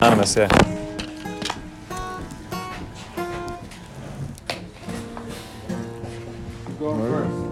[0.00, 0.48] Anonymous, yeah.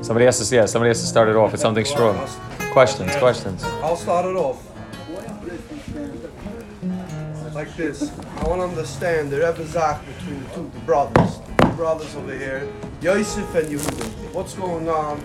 [0.03, 2.17] Somebody has to, yeah, somebody has to start it off with something strong.
[2.73, 3.65] Questions, questions.
[3.83, 4.71] I'll start it off.
[7.55, 8.11] Like this.
[8.39, 11.39] I want to understand the Rebbe Zach between the two, the brothers.
[11.59, 12.69] The brothers over here,
[13.01, 14.33] Yosef and Yehuda.
[14.35, 15.23] What's going on?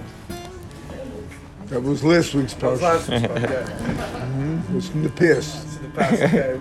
[1.66, 2.84] That was last week's That was parsha.
[2.84, 4.70] last week's podcast.
[4.70, 5.66] It was in the past.
[5.66, 6.60] It's the past, okay.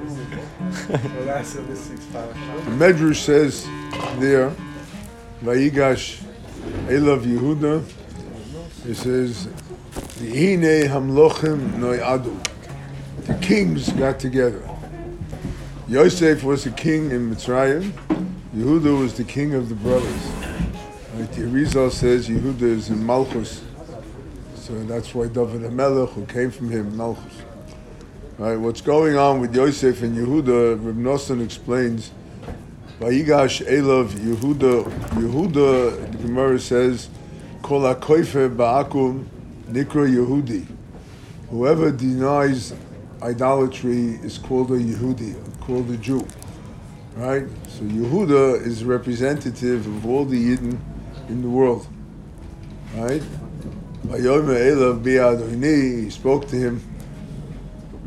[0.69, 0.99] The.
[2.79, 3.65] Medrash says
[4.19, 4.53] there,
[5.43, 6.23] Vayigash
[6.87, 7.85] Elav Yehuda,
[8.87, 9.47] it says,
[10.19, 12.37] V'hine hamlochim noyadu.
[13.27, 14.63] The kings got together.
[15.89, 17.93] Yosef was the king in Mitzrayim.
[18.55, 20.27] Yehuda was the king of the brothers.
[21.15, 23.63] Like the Arizal says, Yehuda is in Malchus.
[24.57, 27.43] So that's why David HaMelech, who came from him, Malchus.
[28.39, 32.13] Right, what's going on with Yosef and Yehuda, Reb Nosson explains,
[33.01, 37.09] Vayigash Elav Yehuda, Yehuda, the Gemara says,
[37.63, 39.27] Kol HaKoife Ba'akum
[39.69, 40.65] Nikra Yehudi.
[41.51, 42.75] Whoever denies
[43.21, 46.25] idolatry is called a Yehudi, called a Jew.
[47.17, 47.49] Right?
[47.67, 50.79] So Yehuda is representative of all the Yidden
[51.29, 51.89] in the world.
[52.95, 53.21] Right?
[56.05, 56.98] He spoke to him.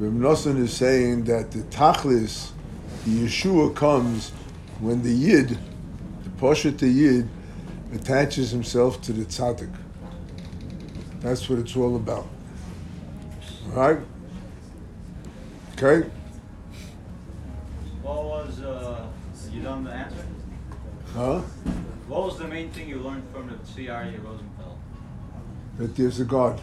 [0.02, 2.53] Reb Nosson is saying that the Tachlis,
[3.05, 4.31] the Yeshua comes
[4.80, 7.30] when the Yid, the Poshet the Yid,
[7.94, 9.72] attaches himself to the Tzaddik.
[11.19, 12.27] That's what it's all about.
[13.67, 13.99] Right?
[15.73, 16.09] Okay?
[18.02, 19.05] What was, uh,
[19.52, 20.25] you done the answer?
[21.13, 21.41] Huh?
[22.07, 24.16] What was the main thing you learned from the C.R.E.
[24.17, 24.79] Rosenfeld?
[25.77, 26.59] That there's a God.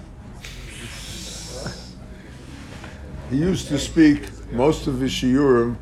[3.31, 5.77] He used to speak most of his shiurim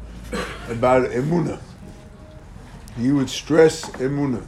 [0.69, 1.61] about emuna.
[2.99, 4.45] He would stress emuna,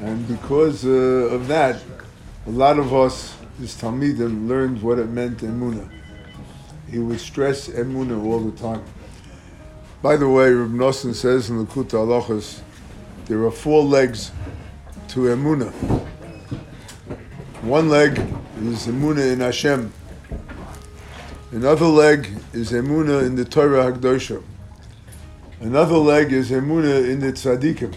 [0.00, 0.88] and because uh,
[1.34, 1.80] of that,
[2.46, 5.88] a lot of us, his talmidim, learned what it meant emuna.
[6.90, 8.84] He would stress emuna all the time.
[10.02, 12.60] By the way, Reb Nosson says in the Kuta Halachas,
[13.26, 14.32] there are four legs
[15.08, 15.70] to emuna.
[17.62, 18.18] One leg
[18.58, 19.92] is emuna in Hashem.
[21.52, 24.42] Another leg is emuna in the Torah Hagdosha.
[25.60, 27.94] Another leg is emuna in the tzaddikim.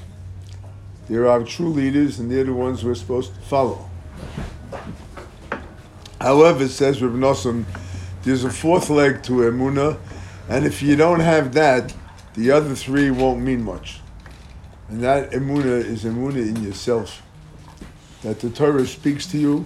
[1.07, 3.89] There are true leaders, and they're the ones we're supposed to follow.
[6.19, 7.63] However, says Reb Nosson,
[8.23, 9.99] there's a fourth leg to emuna,
[10.49, 11.95] and if you don't have that,
[12.33, 14.01] the other three won't mean much.
[14.89, 17.21] And that emuna is emuna in yourself
[18.21, 19.65] that the Torah speaks to you.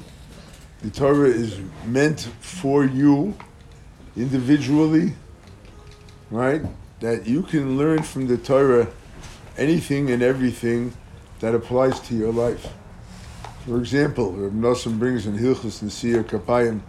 [0.83, 3.33] The Torah is meant for you
[4.15, 5.13] individually,
[6.29, 6.61] right?
[6.99, 8.87] That you can learn from the Torah
[9.57, 10.93] anything and everything
[11.39, 12.67] that applies to your life.
[13.65, 16.81] For example, Reb Nosson brings in Hilchus Nesiya Kapayim.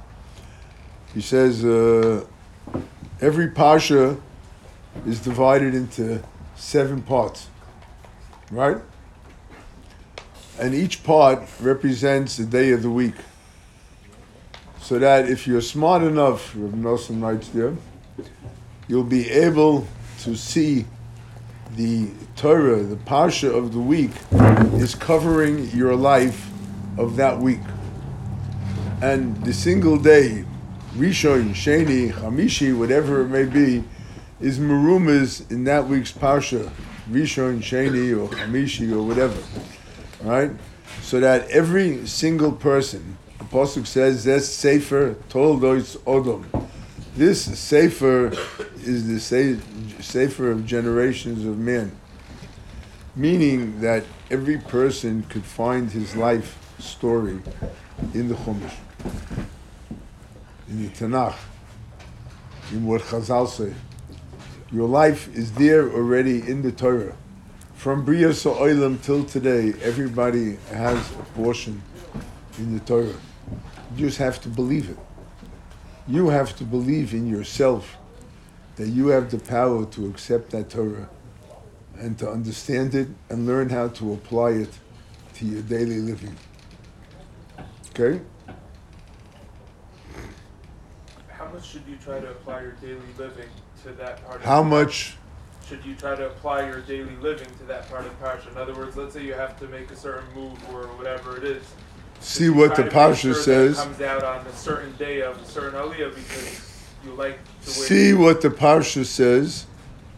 [1.15, 2.25] He says uh,
[3.21, 4.17] every pasha
[5.07, 6.23] is divided into
[6.57, 7.49] seven parts,
[8.51, 8.79] right?
[10.61, 13.15] and each part represents a day of the week.
[14.91, 17.77] So that if you're smart enough, Reb Nosson writes there,
[18.89, 19.87] you'll be able
[20.23, 20.85] to see
[21.77, 24.11] the Torah, the Parsha of the week,
[24.83, 26.51] is covering your life
[26.99, 27.61] of that week.
[29.01, 30.45] And the single day,
[30.97, 33.85] Rishon, Sheni, Hamishi, whatever it may be,
[34.41, 36.69] is Marumas in that week's Parsha,
[37.09, 39.41] Rishon, Sheni, or Hamishi, or whatever
[40.23, 40.51] right?
[41.03, 43.19] So that every single person,
[43.51, 46.45] Apostle says, "This Sefer Toldos Odom."
[47.17, 48.33] This Sefer
[48.85, 49.59] is the se-
[50.01, 51.91] Sefer of generations of men,
[53.17, 57.41] meaning that every person could find his life story
[58.15, 58.77] in the Chumash,
[60.69, 61.35] in the Tanakh,
[62.71, 63.75] in what Chazal say.
[64.71, 67.17] Your life is there already in the Torah
[67.75, 71.83] from Bria Oilam till today, everybody has a portion
[72.59, 73.30] in the Torah.
[73.97, 74.99] You just have to believe it.
[76.07, 77.97] You have to believe in yourself
[78.77, 81.09] that you have the power to accept that Torah
[81.99, 84.71] and to understand it and learn how to apply it
[85.35, 86.37] to your daily living.
[87.91, 88.21] Okay?
[91.29, 93.49] How much should you try to apply your daily living
[93.83, 94.41] to that part?
[94.43, 95.17] How much
[95.67, 98.51] should you try to apply your daily living to that part of parsha?
[98.51, 101.45] In other words, let's say you have to make a certain move or whatever it
[101.45, 101.65] is.
[102.21, 103.77] See what the to make Pasha sure says?
[103.77, 106.71] comes out on a certain day of a certain aliyah because
[107.05, 109.67] you like the way See what the Parsha says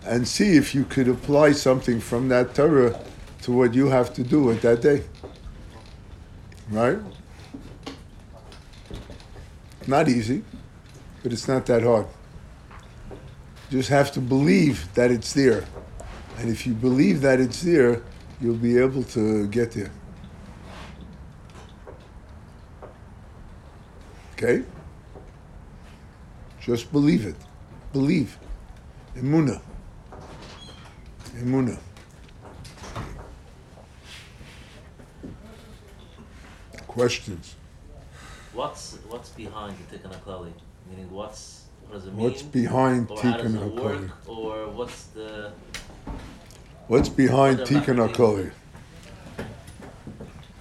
[0.05, 2.99] and see if you could apply something from that Torah
[3.43, 5.05] to what you have to do at that day.
[6.71, 6.99] Right?
[9.87, 10.45] Not easy,
[11.23, 12.07] but it's not that hard.
[13.71, 15.65] You just have to believe that it's there.
[16.39, 18.03] And if you believe that it's there,
[18.41, 19.91] you'll be able to get there.
[24.43, 24.65] Okay?
[26.61, 27.37] Just believe it.
[27.93, 28.39] Believe.
[29.17, 29.61] Emuna.
[31.37, 31.79] Emuna.
[36.89, 37.55] Questions?
[38.53, 40.53] What's what's behind the Tikkun HaKlali?
[40.91, 42.25] Meaning, what's what does it mean?
[42.25, 43.57] What's behind or Tikkun?
[43.59, 44.11] HaKlali?
[44.27, 45.53] Or what's the
[46.89, 48.51] What's behind Tikkun HaKlali?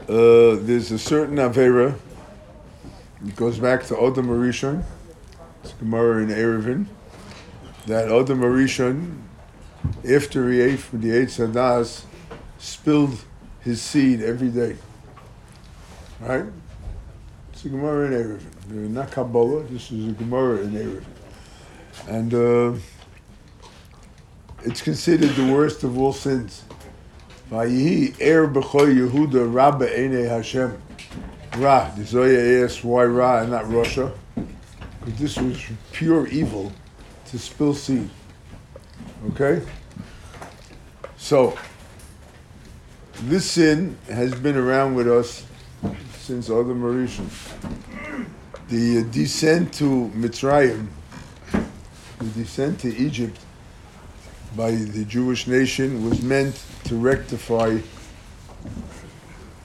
[0.08, 1.96] Uh, there's a certain Avera.
[3.26, 4.84] It goes back to Odom Arishon.
[5.64, 6.88] It's Gemara in Eruvin.
[7.86, 9.20] That Odom Arishon,
[10.10, 12.06] after he ate from the Eitz Hadas,
[12.58, 13.24] spilled
[13.60, 14.76] his seed every day.
[16.20, 16.46] Right?
[17.54, 18.90] It's a Gemara in Eruvin.
[18.90, 21.04] Not Kabbalah, this is a Gemara in Eruvin.
[22.08, 22.80] And uh,
[24.64, 26.64] it's considered the worst of all sins.
[27.52, 29.88] Vayihi er Yehuda rabba
[30.28, 30.82] Hashem.
[31.58, 31.90] Ra.
[31.96, 34.12] The Zoya asks why Ra and not Rasha.
[35.04, 35.62] Because this was
[35.92, 36.72] pure evil
[37.28, 38.10] to spill seed.
[39.32, 39.62] Okay?
[41.18, 41.58] So,
[43.24, 45.46] this sin has been around with us
[46.20, 47.30] since Odom Arishon.
[48.70, 50.88] The descent to Mitzrayim,
[52.20, 53.38] the descent to Egypt,
[54.56, 57.78] by the Jewish nation was meant to rectify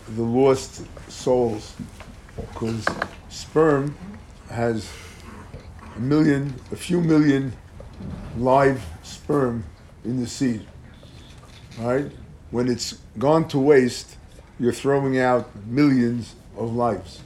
[0.09, 0.83] the lost
[1.27, 1.75] souls
[2.37, 2.87] because
[3.29, 3.97] sperm
[4.49, 4.89] has
[5.97, 7.53] a million, a few million
[8.39, 9.65] live sperm
[10.05, 10.65] in the seed.
[11.81, 12.13] Right?
[12.53, 14.09] When it's gone to waste,
[14.61, 17.23] you're throwing out millions of lives.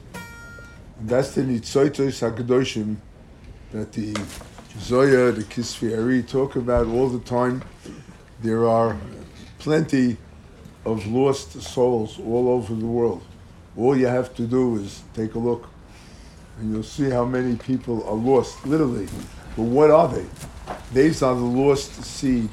[0.99, 2.97] And that's the Nitzoitos HaKadoshim
[3.73, 4.15] that the
[4.79, 7.63] Zoya, the Kisvi talk about all the time.
[8.41, 8.97] There are
[9.59, 10.17] plenty
[10.87, 13.23] of lost souls all over the world.
[13.77, 15.69] All you have to do is take a look,
[16.59, 19.09] and you'll see how many people are lost, literally.
[19.57, 20.27] But what are they?
[20.93, 22.49] These are the lost seed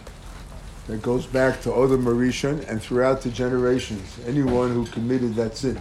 [0.88, 5.80] that goes back to Odom Arishon and throughout the generations, anyone who committed that sin.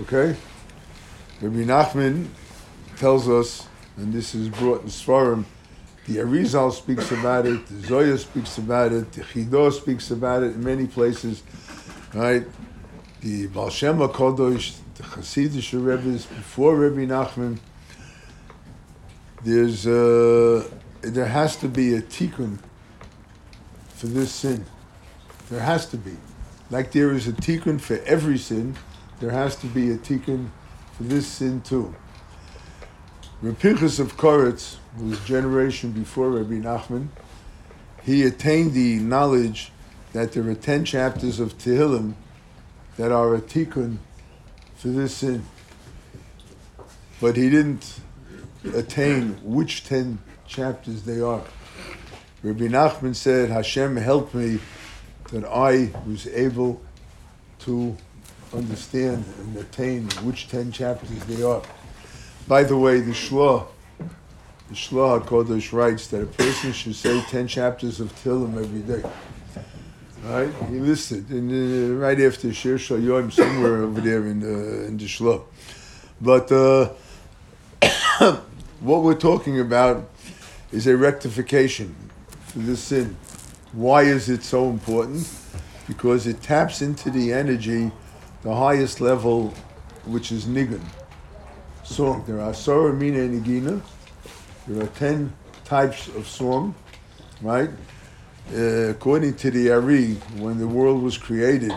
[0.00, 0.36] Okay?
[1.40, 2.26] Rabbi Nachman
[2.96, 3.66] tells us
[4.00, 5.44] and this is brought in Svarim.
[6.06, 10.54] The Arizal speaks about it, the Zoya speaks about it, the Chido speaks about it
[10.54, 11.42] in many places,
[12.14, 12.46] right?
[13.20, 17.58] The Baal Shem Kodosh, the Hasidic Rebbe's before Rabbi Nachman.
[19.44, 20.66] There's uh,
[21.02, 22.58] there has to be a tikkun
[23.88, 24.64] for this sin.
[25.50, 26.16] There has to be,
[26.70, 28.74] like there is a tikkun for every sin.
[29.20, 30.48] There has to be a tikkun
[30.94, 31.94] for this sin too.
[33.42, 37.08] Rabbi Pinchas of Koretz was a generation before Rabbi Nachman.
[38.02, 39.72] He attained the knowledge
[40.14, 42.14] that there are ten chapters of Tehillim
[42.96, 43.98] that are a tikkun
[44.76, 45.44] for this sin.
[47.20, 48.00] But he didn't
[48.74, 51.42] attain which ten chapters they are.
[52.42, 54.58] Rabbi Nachman said, Hashem helped me
[55.30, 56.80] that I was able
[57.60, 57.96] to
[58.54, 61.62] understand and attain which ten chapters they are.
[62.48, 63.66] By the way, the Shlah,
[63.98, 69.08] the Shlah HaKodesh writes that a person should say 10 chapters of Tillim every day.
[70.24, 70.52] Right?
[70.68, 75.06] He listed, and uh, right after Shir Shayyim, somewhere over there in the, in the
[75.06, 75.42] Shlah.
[76.20, 76.90] But uh,
[78.80, 80.10] what we're talking about
[80.72, 81.94] is a rectification
[82.46, 83.16] for this sin.
[83.72, 85.28] Why is it so important?
[85.88, 87.90] Because it taps into the energy,
[88.42, 89.54] the highest level,
[90.04, 90.84] which is Nigun
[91.90, 92.22] song.
[92.26, 93.80] There are Sora, Mina, and Nagina.
[94.68, 95.32] There are ten
[95.64, 96.74] types of song,
[97.42, 97.70] right?
[98.52, 101.72] Uh, according to the Ari, when the world was created,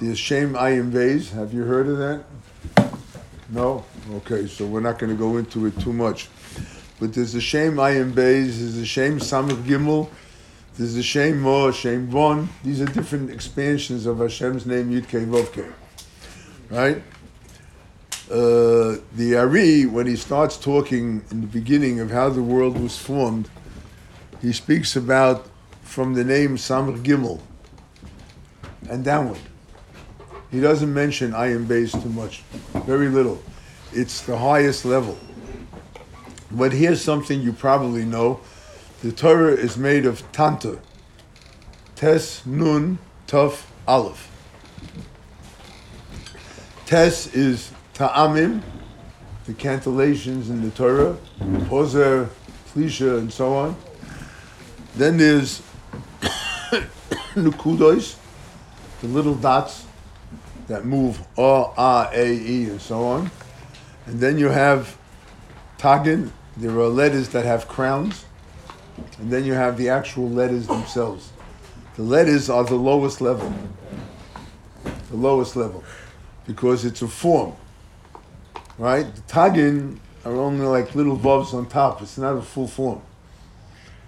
[0.00, 1.30] there's Shem Ayin Vez.
[1.30, 2.24] Have you heard of that?
[3.50, 3.84] No?
[4.12, 6.28] Okay, so we're not going to go into it too much.
[7.00, 10.08] But there's a Shem Ayin Vez, there's a Shem Samach Gimel,
[10.76, 12.48] there's a Shem Mo, Shem Von.
[12.62, 15.66] These are different expansions of Hashem's name, Yud Kei Vov Kei.
[16.70, 17.02] Right?
[18.30, 22.98] uh, the Ari, when he starts talking in the beginning of how the world was
[22.98, 23.48] formed,
[24.42, 25.46] he speaks about
[25.86, 27.40] from the name Samach Gimel
[28.90, 29.38] and downward.
[30.50, 32.42] He doesn't mention Ayin Base too much,
[32.84, 33.42] very little.
[33.92, 35.16] It's the highest level.
[36.50, 38.40] But here's something you probably know
[39.02, 40.78] The Torah is made of Tanta.
[41.94, 44.30] Tes, Nun, Tuf, Aleph.
[46.84, 48.60] Tes is Ta'amim,
[49.46, 52.28] the cantillations in the Torah, Pozer,
[52.66, 53.76] Flisha, and so on.
[54.94, 55.62] Then there's
[57.34, 58.16] Nukudos,
[59.00, 59.86] the little dots
[60.68, 63.30] that move A, A, A, E, and so on.
[64.06, 64.96] And then you have
[65.78, 68.24] Tagin, there are letters that have crowns.
[69.18, 71.30] And then you have the actual letters themselves.
[71.96, 73.52] The letters are the lowest level.
[75.10, 75.84] The lowest level.
[76.46, 77.54] Because it's a form.
[78.78, 79.06] Right?
[79.14, 82.02] The Tagin are only like little vovs on top.
[82.02, 83.02] It's not a full form.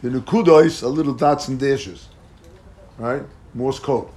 [0.03, 2.08] The Nukudos are little dots and dashes.
[2.99, 3.23] Right?
[3.55, 4.09] Morse code.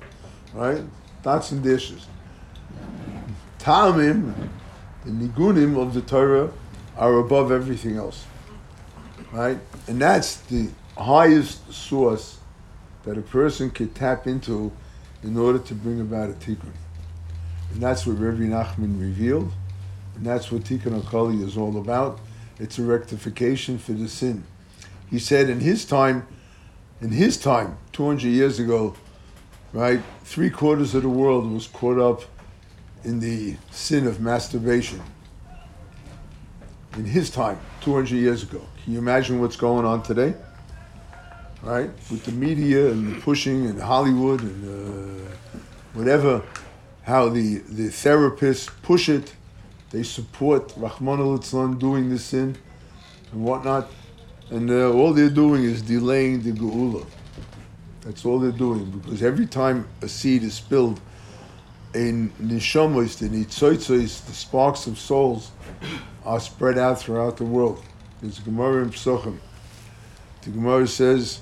[0.53, 0.83] Right?
[1.23, 2.07] Dots and dashes.
[3.59, 4.33] Ta'amim,
[5.05, 6.51] the Nigunim of the Torah,
[6.97, 8.25] are above everything else.
[9.31, 9.59] Right?
[9.87, 12.39] And that's the highest source
[13.03, 14.71] that a person could tap into
[15.23, 16.73] in order to bring about a tikkun.
[17.71, 19.51] And that's what Rabbi Nachman revealed.
[20.15, 22.19] And that's what Tikkun HaKlali is all about.
[22.59, 24.43] It's a rectification for the sin.
[25.09, 26.27] He said in his time,
[27.01, 28.95] in his time, 200 years ago,
[29.73, 32.21] right, three quarters of the world was caught up
[33.03, 35.01] in the sin of masturbation.
[36.95, 38.61] In his time, 200 years ago.
[38.83, 40.35] Can you imagine what's going on today?
[41.63, 41.89] Right?
[42.11, 45.29] With the media and the pushing and Hollywood and uh,
[45.93, 46.43] whatever,
[47.03, 49.33] how the, the therapists push it,
[49.89, 52.55] they support Rahman al doing this sin
[53.31, 53.89] and whatnot.
[54.51, 57.05] And uh, all they're doing is delaying the Geula.
[58.01, 60.99] That's all they're doing because every time a seed is spilled,
[61.93, 65.51] in neshamos, the nitzoitzos, the sparks of souls,
[66.25, 67.83] are spread out throughout the world.
[68.21, 69.37] There's Gemara in Psochim.
[70.43, 71.41] The Gemara says,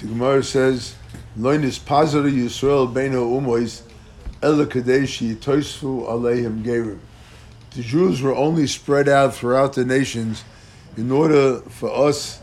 [0.00, 0.94] the Gemara says,
[1.38, 3.82] Loinis pazari Yisrael beino umois,
[4.42, 6.98] ela kadeshi toisfu aleihim gerim.
[7.76, 10.44] The Jews were only spread out throughout the nations
[10.96, 12.40] in order for us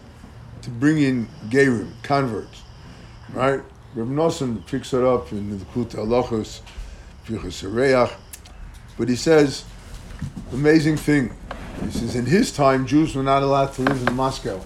[0.62, 2.62] to bring in gerim, converts,
[3.34, 3.60] right?
[3.96, 6.62] Reb Nosson picks it up in the Kut Halachos,
[7.26, 8.16] Pichas
[8.96, 9.66] but he says,
[10.52, 11.36] amazing thing.
[11.84, 14.64] He says, in his time, Jews were not allowed to live in Moscow.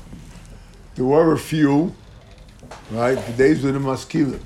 [0.95, 1.95] There were a few,
[2.91, 3.15] right?
[3.15, 4.41] The days of the Maskilim.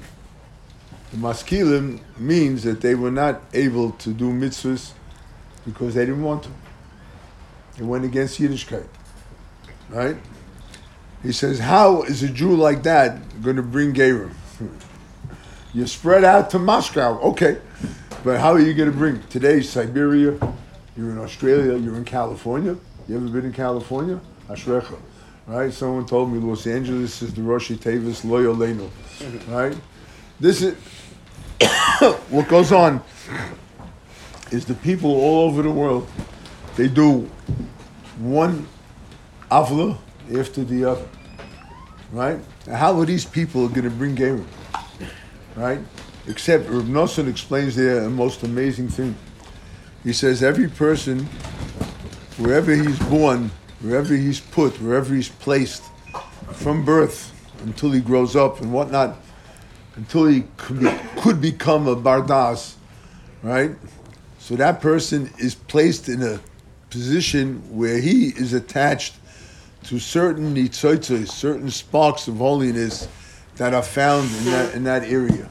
[1.09, 4.91] The Maskilim means that they were not able to do mitzvahs
[5.65, 6.49] because they didn't want to.
[7.77, 8.87] They went against Yiddishkeit,
[9.89, 10.17] right?
[11.23, 14.33] He says, how is a Jew like that going to bring Gerim?
[15.73, 17.57] You spread out to Moscow, okay.
[18.25, 20.37] But how are you going to bring today Siberia?
[20.97, 21.77] You're in Australia.
[21.77, 22.75] You're in California.
[23.07, 24.19] You ever been in California?
[24.49, 24.99] Ashrecha,
[25.47, 25.71] right?
[25.71, 28.89] Someone told me Los Angeles is the Roshi Tavis Loyoleno,
[29.47, 29.75] right?
[30.39, 30.75] This is
[32.29, 33.01] what goes on.
[34.51, 36.07] Is the people all over the world?
[36.75, 37.29] They do
[38.19, 38.67] one
[39.49, 39.97] avla
[40.37, 41.07] after the other,
[42.11, 42.39] right?
[42.67, 44.45] Now, how are these people going to bring game?
[45.55, 45.79] right?
[46.27, 49.15] Except Reb Nosson explains there most amazing thing.
[50.03, 51.25] He says every person,
[52.37, 55.83] wherever he's born, wherever he's put, wherever he's placed,
[56.51, 59.17] from birth until he grows up and whatnot,
[59.95, 62.75] until he could, be, could become a bardas,
[63.41, 63.71] right?
[64.41, 66.39] So that person is placed in a
[66.89, 69.13] position where he is attached
[69.83, 73.07] to certain nitzotzos, certain sparks of holiness
[73.57, 75.47] that are found in that, in that area.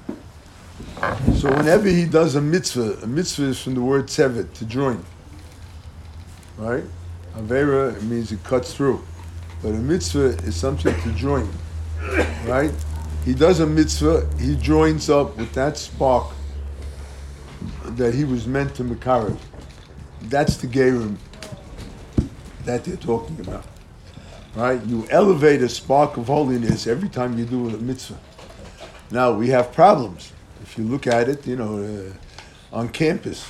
[1.36, 5.04] So whenever he does a mitzvah, a mitzvah is from the word tzevet, to join.
[6.58, 6.84] Right?
[7.36, 9.04] Avera means it cuts through.
[9.62, 11.48] But a mitzvah is something to join.
[12.44, 12.72] Right?
[13.24, 16.32] He does a mitzvah, he joins up with that spark
[17.96, 19.38] that he was meant to Makarev.
[20.22, 21.16] That's the Gerim
[22.64, 23.64] that they're talking about.
[24.54, 24.82] Right?
[24.84, 28.18] You elevate a spark of holiness every time you do a mitzvah.
[29.10, 30.32] Now, we have problems.
[30.62, 33.44] If you look at it, you know, uh, on campus,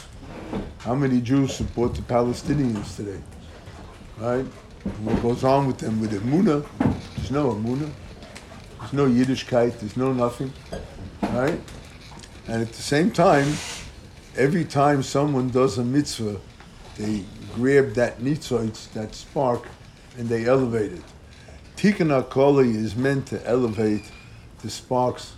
[0.78, 3.20] how many Jews support the Palestinians today?
[4.18, 4.44] Right?
[5.02, 6.66] What goes on with them with Emunah?
[7.16, 7.90] There's no Emunah.
[8.78, 9.78] There's no Yiddishkeit.
[9.80, 10.52] There's no nothing.
[11.22, 11.60] Right?
[12.46, 13.52] And at the same time,
[14.40, 16.40] every time someone does a mitzvah,
[16.96, 19.68] they grab that nitzoitz, that spark,
[20.16, 21.02] and they elevate it.
[21.76, 24.10] Tikkun HaKlali is meant to elevate
[24.62, 25.34] the sparks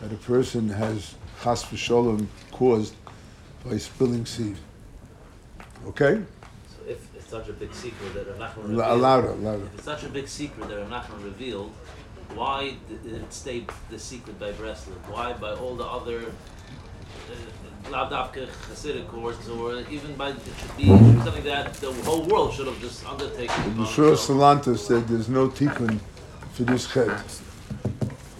[0.00, 2.94] that a person has chas v'sholem caused
[3.64, 4.56] by spilling seed.
[5.88, 6.22] Okay?
[6.68, 9.64] So if, it's such a big secret that Reb Nachman L- louder, louder.
[9.64, 11.72] If it's such a big secret that Reb Nachman revealed,
[12.34, 14.98] why did it stay the secret by Breslov?
[15.08, 17.34] Why by all the other uh,
[17.90, 22.80] Lavdavka Hasidic courses, or even by it should something that the whole world should have
[22.80, 23.76] just undertaken?
[23.76, 24.26] The on Shur its?
[24.26, 26.00] Salanta said there's no tikkun
[26.52, 27.10] for this chet.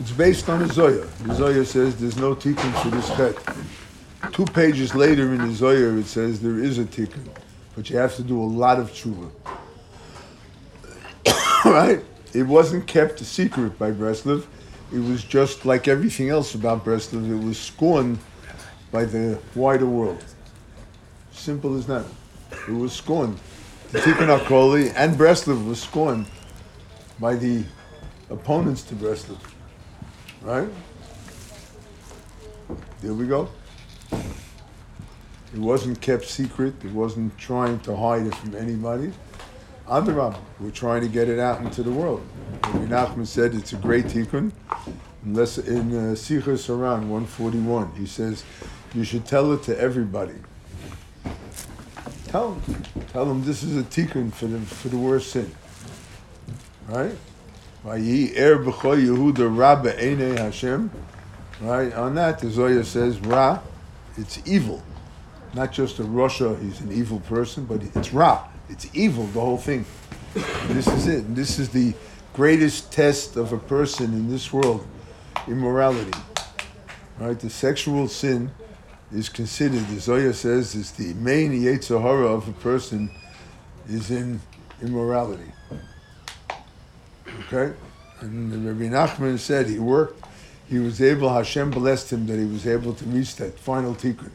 [0.01, 1.07] It's based on the Zoya.
[1.25, 4.33] The Zoya says there's no tikkun for this chet.
[4.33, 7.29] Two pages later in the Zoya it says there is a tikkun,
[7.77, 9.31] but you have to do a lot of tshuva.
[11.65, 12.01] right?
[12.33, 14.47] It wasn't kept a secret by Breslov.
[14.93, 17.31] It was just like everything else about Breslov.
[17.31, 18.19] It was scorned
[18.95, 20.23] by the wider world.
[21.33, 22.07] Simple as that.
[22.69, 23.41] It was scorned.
[23.91, 26.27] The Tikkun HaKlali and Breslov was scorned
[27.19, 27.65] by the
[28.31, 29.41] opponents to Breslov.
[30.43, 30.69] Right?
[33.01, 33.49] There we go.
[34.13, 36.75] It wasn't kept secret.
[36.85, 39.13] It wasn't trying to hide it from anybody.
[39.89, 42.25] Adarab, we're trying to get it out into the world.
[42.63, 44.53] Rabbi Nachman said it's a great tikkun.
[45.25, 48.45] Unless in uh, Sichos HaRan 141, he says
[48.95, 50.35] you should tell it to everybody.
[52.27, 52.83] Tell them,
[53.13, 55.53] tell them this is a tikkun for the for the worst sin.
[56.89, 57.17] Right?
[57.87, 58.65] Er
[60.37, 60.91] Hashem.
[61.61, 61.93] Right?
[61.93, 63.61] On that, the Zoya says ra,
[64.17, 64.83] it's evil.
[65.55, 68.49] Not just a Rasha, he's an evil person, but it's ra.
[68.69, 69.85] It's evil, the whole thing.
[70.35, 71.25] And this is it.
[71.25, 71.95] And this is the
[72.33, 74.87] greatest test of a person in this world
[75.47, 76.19] immorality.
[77.19, 77.39] Right?
[77.39, 78.51] The sexual sin
[79.15, 83.11] is considered, the Zoya says, is the main Yetzirah of a person
[83.89, 84.41] is in
[84.83, 85.53] immorality.
[87.47, 87.75] Okay?
[88.21, 90.25] And Rabbi Nachman said he worked,
[90.69, 94.31] he was able, Hashem blessed him that he was able to reach that final tikkun.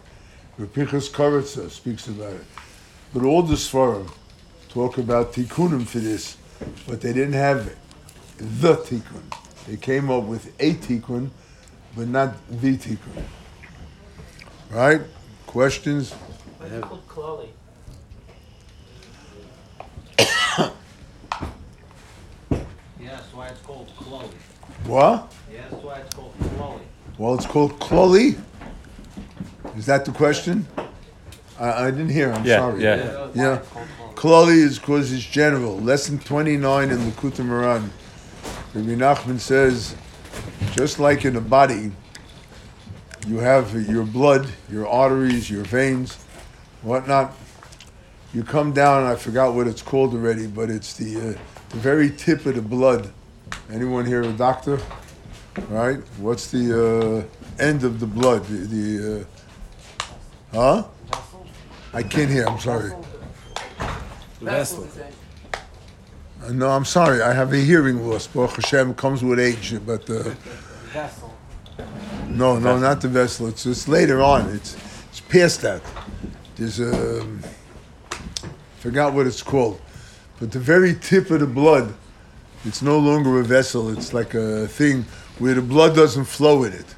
[0.58, 2.46] Rabbi Pinchas Koritza speaks about it.
[3.14, 4.10] But all the Sfarim
[4.70, 6.38] talk about tikkunim for this,
[6.88, 7.76] but they didn't have
[8.38, 9.24] the tikkun.
[9.68, 11.32] They came up with a tikkun,
[11.96, 13.24] but not the tikkun.
[14.70, 15.02] Right?
[15.48, 16.12] Questions?
[16.14, 17.50] Why is it called Klali?
[23.02, 24.28] Yeah, that's why it's called Chloe.
[24.86, 25.34] What?
[25.52, 26.82] Yeah, that's why it's called Chloe.
[27.18, 28.40] Well, it's called Kloli.
[29.78, 30.68] Is that the question?
[31.60, 32.32] I, I didn't hear.
[32.34, 32.84] I'm Yeah, sorry.
[32.84, 32.96] yeah.
[32.98, 33.56] That's Yeah.
[33.60, 33.70] it's
[34.16, 34.60] Chloe.
[34.60, 35.78] Is because it's general.
[35.80, 37.90] Lesson 29 in the Likutei Moharan.
[38.74, 39.96] Rabbi Nachman says,
[40.72, 41.92] just like in a body,
[43.30, 46.16] you have your blood, your arteries, your veins,
[46.82, 47.38] whatnot.
[48.34, 51.40] You come down, I forgot what it's called already, but it's the, uh,
[51.70, 53.12] the very tip of the blood.
[53.72, 54.80] Anyone here a doctor?
[55.68, 56.00] Right?
[56.18, 57.28] What's the
[57.60, 58.46] uh, end of the blood?
[58.46, 59.26] The, the
[60.54, 60.84] uh, huh?
[61.94, 62.48] I can't hear.
[62.48, 62.92] I'm sorry.
[64.42, 64.88] Vessel.
[66.44, 67.22] Uh, No, I'm sorry.
[67.22, 68.26] I have a hearing loss.
[68.26, 70.34] Baruch Hashem comes with age, but uh,
[72.30, 73.48] no, no, not the vessel.
[73.48, 74.50] It's it's later on.
[74.50, 74.76] It's
[75.10, 75.82] it's past that.
[76.56, 77.26] There's a
[78.78, 79.80] forgot what it's called,
[80.40, 81.94] but the very tip of the blood.
[82.66, 83.90] It's no longer a vessel.
[83.90, 85.06] It's like a thing
[85.40, 86.96] where the blood doesn't flow in it.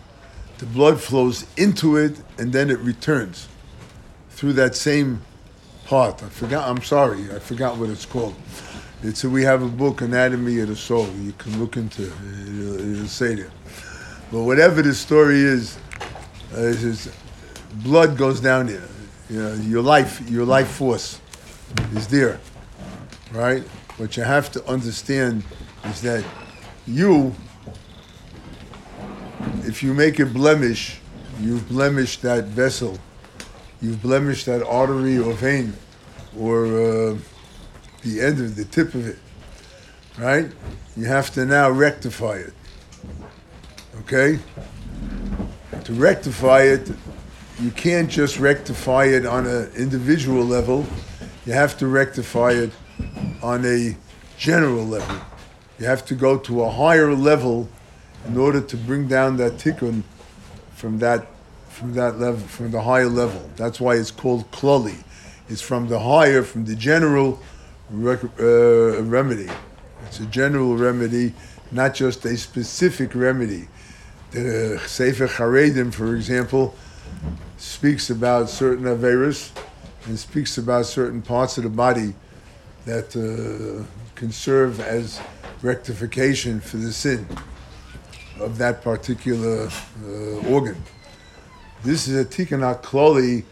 [0.58, 3.48] The blood flows into it and then it returns
[4.32, 5.22] through that same
[5.86, 6.24] part.
[6.24, 6.68] I forgot.
[6.68, 7.32] I'm sorry.
[7.32, 8.34] I forgot what it's called.
[9.04, 11.08] It's a, we have a book, Anatomy of the Soul.
[11.22, 12.04] You can look into.
[12.04, 12.14] it.
[12.48, 13.52] It'll, it'll say there.
[14.32, 15.78] But whatever the story is,
[16.56, 16.74] uh,
[17.84, 18.88] blood goes down there.
[19.30, 21.20] You know, your life, your life force
[21.94, 22.40] is there,
[23.34, 23.64] right?
[23.98, 25.44] What you have to understand
[25.86, 26.24] is that
[26.88, 27.36] you,
[29.64, 31.00] if you make a blemish,
[31.42, 32.98] you've blemished that vessel,
[33.82, 35.74] you've blemished that artery or vein,
[36.38, 37.18] or uh,
[38.04, 39.20] the end of the tip of it,
[40.18, 40.50] right?
[40.96, 42.54] You have to now rectify it.
[44.00, 44.40] Okay?
[45.84, 46.92] To rectify it,
[47.60, 50.86] you can't just rectify it on an individual level.
[51.46, 52.72] You have to rectify it
[53.42, 53.96] on a
[54.38, 55.18] general level.
[55.80, 57.70] You have to go to a higher level
[58.28, 60.04] in order to bring down that tikkun
[60.76, 61.28] from that
[61.70, 63.50] from that level, from the higher level.
[63.56, 65.04] That's why it's called klali.
[65.50, 67.40] It's from the higher, from the general
[67.90, 69.50] rec- uh, remedy.
[70.06, 71.34] It's a general remedy,
[71.72, 73.68] not just a specific remedy.
[74.32, 76.74] The Sefer Charedim, for example,
[77.58, 79.52] speaks about certain averus
[80.06, 82.14] and speaks about certain parts of the body
[82.86, 83.84] that uh,
[84.16, 85.20] can serve as
[85.62, 87.28] rectification for the sin
[88.40, 89.70] of that particular
[90.04, 90.82] uh, organ.
[91.84, 93.44] This is a tikkun kloli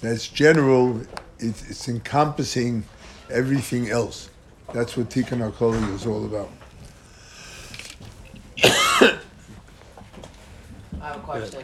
[0.00, 1.00] that's general.
[1.38, 2.84] It, it's encompassing
[3.30, 4.30] everything else.
[4.72, 6.50] That's what Tikkun HaKlali is all about.
[11.00, 11.62] I have a question.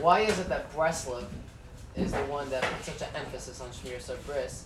[0.00, 1.24] Why is it that Breslov
[1.94, 4.64] is the one that puts such an emphasis on Shmir Sabris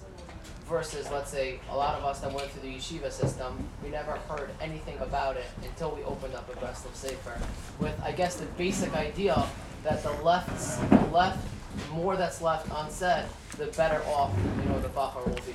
[0.66, 4.12] versus, let's say, a lot of us that went through the yeshiva system, we never
[4.12, 7.38] heard anything about it until we opened up a Breslov Sefer
[7.80, 9.46] with, I guess, the basic idea
[9.82, 11.44] that the left's, the left,
[11.76, 13.24] the more that's left unsaid,
[13.58, 15.54] the better off, you know, the Bachar will be.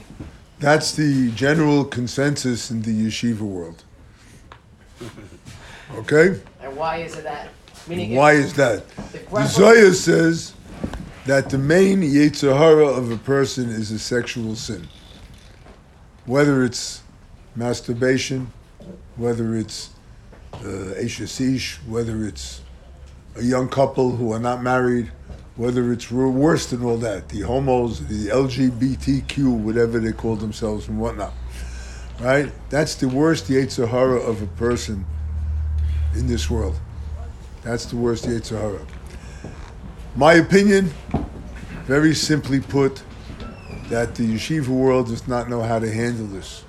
[0.60, 3.84] That's the general consensus in the yeshiva world.
[5.94, 6.40] Okay?
[6.62, 7.50] And why is it that?
[7.88, 8.84] Meaning Why is that?
[9.32, 10.54] The Zohar says
[11.26, 14.88] that the main Yetzirah of a person is a sexual sin.
[16.26, 17.04] Whether it's
[17.56, 18.52] masturbation,
[19.16, 19.92] whether it's
[20.54, 22.62] uh, Eshes whether it's
[23.36, 25.12] a young couple who are not married,
[25.56, 31.00] whether it's worse than all that, the homos, the LGBTQ, whatever they call themselves and
[31.00, 31.34] whatnot.
[32.20, 32.52] Right?
[32.70, 35.06] That's the worst Yetzirah of a person
[36.16, 36.80] in this world.
[37.66, 38.86] That's the worst Yetzirah.
[40.16, 40.94] My opinion,
[41.86, 43.02] very simply put,
[43.90, 46.64] that the yeshiva world does not know how to handle this.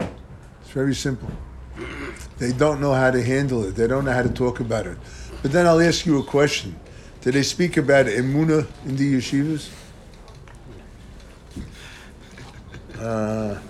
[0.00, 1.30] It's very simple.
[2.38, 3.76] They don't know how to handle it.
[3.76, 4.98] They don't know how to talk about it.
[5.40, 6.74] But then I'll ask you a question.
[7.20, 9.70] Do they speak about emuna in the yeshivas?
[12.98, 13.60] Uh,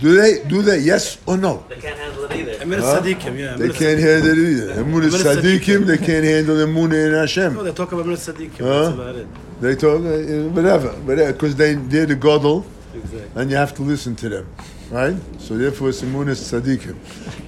[0.00, 0.42] do they?
[0.48, 0.80] Do that?
[0.80, 1.64] Yes or no?
[1.68, 2.62] They can't handle it either.
[2.62, 3.00] Emir Huh?
[3.00, 3.56] Sadiqim, yeah.
[3.56, 4.74] They can't handle it either.
[4.82, 7.54] Emuna Emuna tzadikim, they can't handle emuna in Hashem.
[7.54, 8.58] No, they talk about Emir Sadiqim.
[8.58, 8.82] Huh?
[8.82, 9.26] That's about it.
[9.60, 10.92] They talk uh, whatever,
[11.32, 13.30] because they they're the godel, Exactly.
[13.42, 14.46] and you have to listen to them,
[14.90, 15.16] right?
[15.38, 16.96] So therefore, it's emunas tzadikim.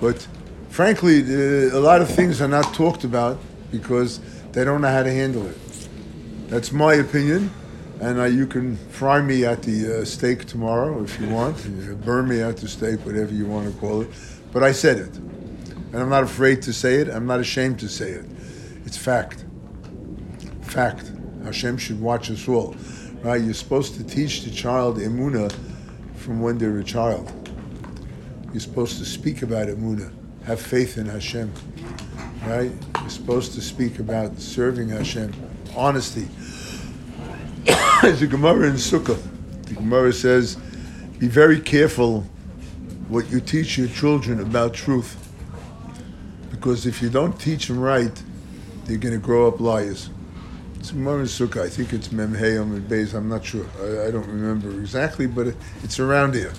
[0.01, 0.27] But
[0.69, 3.39] frankly, uh, a lot of things are not talked about
[3.71, 4.21] because
[4.53, 5.57] they don't know how to handle it.
[6.49, 7.51] That's my opinion,
[8.03, 11.57] and uh, you can fry me at the uh, stake tomorrow if you want,
[12.05, 14.09] burn me at the stake, whatever you want to call it.
[14.53, 17.09] But I said it, and I'm not afraid to say it.
[17.09, 18.25] I'm not ashamed to say it.
[18.85, 19.45] It's fact.
[20.63, 21.13] Fact.
[21.45, 22.75] Hashem should watch us all,
[23.23, 23.41] right?
[23.41, 25.55] You're supposed to teach the child emuna
[26.17, 27.31] from when they're a child.
[28.53, 30.13] You're supposed to speak about emuna,
[30.45, 31.53] have faith in Hashem,
[32.47, 32.73] right?
[33.01, 35.33] You're supposed to speak about serving Hashem,
[35.77, 36.27] honesty.
[38.13, 39.17] There's a Gemara in Sukkah.
[39.67, 40.57] The Gemara says,
[41.21, 42.23] "Be very careful
[43.09, 45.17] what you teach your children about truth,
[46.51, 48.11] because if you don't teach them right,
[48.87, 50.11] they're going to grow up liars."
[50.81, 51.63] It's Gemara in Sukkah.
[51.63, 53.15] I think it's Memheyam and Beis.
[53.15, 53.67] I'm not sure.
[53.81, 56.55] I, I don't remember exactly, but it, it's around here.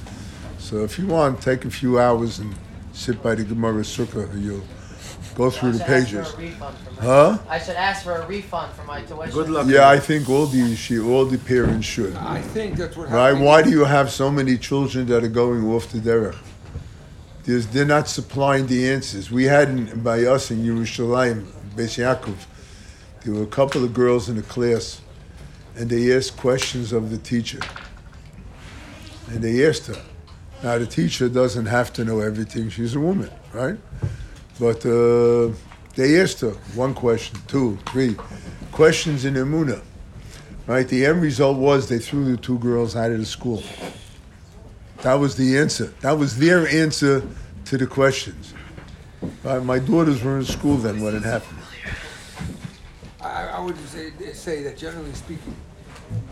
[0.60, 2.56] So if you want, take a few hours and
[2.93, 4.41] sit by the Gemara Sukkah.
[4.41, 4.63] You'll
[5.36, 6.31] go So I through the pages.
[6.31, 7.38] For a refund for my, Huh?
[7.49, 9.31] I should ask for a refund for my tuition.
[9.33, 9.67] Good luck.
[9.67, 12.15] Yeah, I think all the she, all the parents should.
[12.15, 13.27] I think that's what Right?
[13.29, 13.45] happened.
[13.45, 16.38] Why do you have so many children that are going off the derech?
[17.45, 19.29] There's, they're not supplying the answers.
[19.29, 21.43] We had in, by us in Yerushalayim,
[21.75, 22.38] Beis Yaakov,
[23.23, 25.01] there were a couple of girls in the class,
[25.75, 27.59] and they asked questions of the teacher.
[29.29, 30.01] And they asked her.
[30.63, 32.69] Now the teacher doesn't have to know everything.
[32.69, 33.77] She's a woman, right?
[34.59, 35.53] But uh,
[35.95, 38.15] they asked her one question, two, three
[38.71, 39.81] questions in Emuna.
[40.67, 40.87] Right?
[40.87, 43.63] The end result was they threw the two girls out of the school.
[45.01, 45.87] That was the answer.
[46.01, 47.27] That was their answer
[47.65, 48.53] to the questions.
[49.43, 49.63] Right?
[49.63, 51.59] My daughters were in school then when it happened.
[53.21, 55.55] I, I would say, say that generally speaking,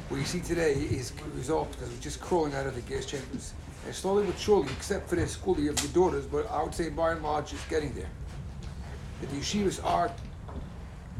[0.09, 3.05] what you see today is a result because we're just crawling out of the gas
[3.05, 3.53] chambers.
[3.85, 6.73] And slowly but surely, except for the school you have your daughters, but I would
[6.75, 8.09] say by and large it's getting there.
[9.21, 10.11] The yeshivas are,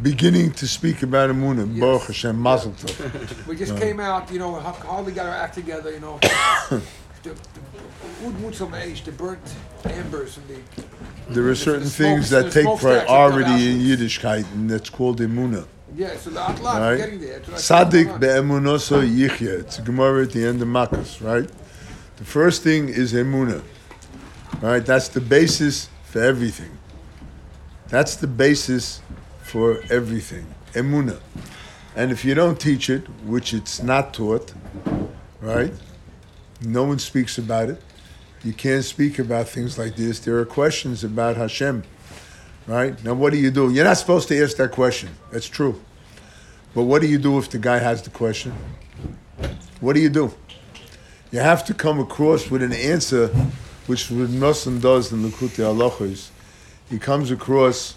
[0.01, 1.79] Beginning to speak about Emuna, Yes.
[1.79, 3.45] Baruch Hashem, Mazel Tov.
[3.45, 6.17] we just came out, you know, hardly got our act together, you know.
[6.69, 6.81] the,
[7.23, 7.35] the,
[8.25, 9.39] Oud the burnt
[9.85, 13.79] embers from the, There are certain smoke- things the that take that priority in.
[13.79, 15.65] Yiddishkeit, and that's called Emuna.
[15.95, 16.97] yeah, so the Atlat Right?
[16.97, 17.39] getting there.
[17.39, 19.59] That's what I think Sadik be'emunoso yichya.
[19.59, 21.49] It's a Gemara at the end of Makkos, right?
[22.21, 23.63] The first thing is emuna,
[24.61, 24.85] right?
[24.85, 26.77] That's the basis for everything.
[27.87, 29.01] That's the basis
[29.41, 31.19] for everything, emuna.
[31.95, 34.53] And if you don't teach it, which it's not taught,
[35.41, 35.73] right?
[36.61, 37.81] No one speaks about it.
[38.43, 40.19] You can't speak about things like this.
[40.19, 41.81] There are questions about Hashem,
[42.67, 43.03] right?
[43.03, 43.73] Now, what do you do?
[43.73, 45.09] You're not supposed to ask that question.
[45.31, 45.81] That's true.
[46.75, 48.53] But what do you do if the guy has the question?
[49.79, 50.31] What do you do?
[51.31, 53.27] You have to come across with an answer,
[53.87, 56.29] which Nosson does in Likutei Halachos.
[56.89, 57.95] He comes across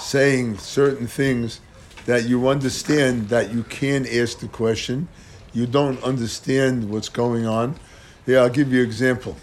[0.00, 1.60] saying certain things
[2.06, 5.08] that you understand that you can ask the question.
[5.52, 7.74] you don't understand what's going on.
[8.26, 9.36] Here, I'll give you an example.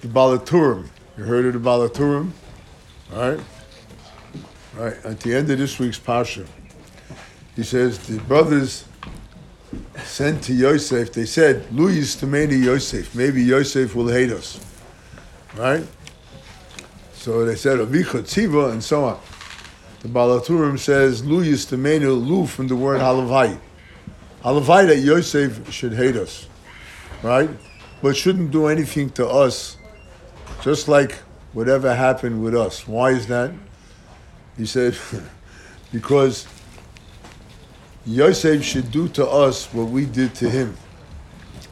[0.00, 0.88] The Baal HaTurim.
[1.18, 2.30] You heard of the Baal HaTurim?
[3.12, 3.40] All right?
[4.78, 6.46] All right, at the end of this week's Pasha,
[7.54, 8.86] he says, the brothers
[10.04, 13.14] sent to Yosef, they said, Luyis to Yosef.
[13.14, 14.60] Maybe Yosef will hate us.
[15.56, 15.86] Right?
[17.12, 19.20] So they said, Avicha Tziva, and so on.
[20.00, 23.58] The Baal HaTurim says, Luyis to Lu from the word Halavai.
[24.42, 26.48] Halavai that Yosef should hate us.
[27.22, 27.50] Right?
[28.00, 29.76] But shouldn't do anything to us,
[30.62, 31.16] just like
[31.52, 32.88] whatever happened with us.
[32.88, 33.52] Why is that?
[34.56, 34.96] He said,
[35.92, 36.46] because
[38.06, 40.76] Yosef should do to us what we did to him.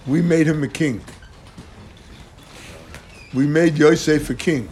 [0.07, 1.01] We made him a king.
[3.35, 4.69] We made Yosef a king,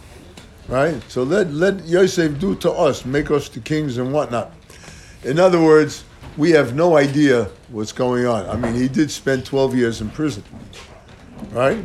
[0.68, 1.02] right?
[1.10, 4.52] So let, let Yosef do to us, make us the kings and whatnot.
[5.24, 6.04] In other words,
[6.36, 8.48] we have no idea what's going on.
[8.48, 10.44] I mean, he did spend 12 years in prison,
[11.50, 11.82] right?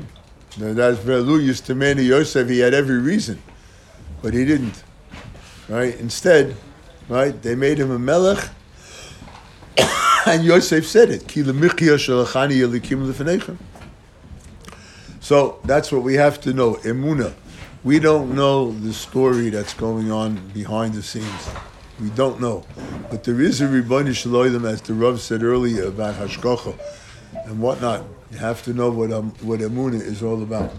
[0.58, 2.50] Now, that's Verluyus to Mani Yosef.
[2.50, 3.42] He had every reason,
[4.22, 4.84] but he didn't,
[5.70, 5.98] right?
[6.00, 6.56] Instead,
[7.08, 8.50] right, they made him a melech,
[10.26, 11.28] and Yosef said it.
[15.22, 16.76] So that's what we have to know.
[16.76, 17.34] Emuna.
[17.84, 21.50] We don't know the story that's going on behind the scenes.
[22.00, 22.64] We don't know.
[23.10, 26.78] But there is a Ribbani Shaloidim, as the Rav said earlier about Hashgacha
[27.46, 28.04] and whatnot.
[28.32, 30.72] You have to know what um, what Emuna is all about.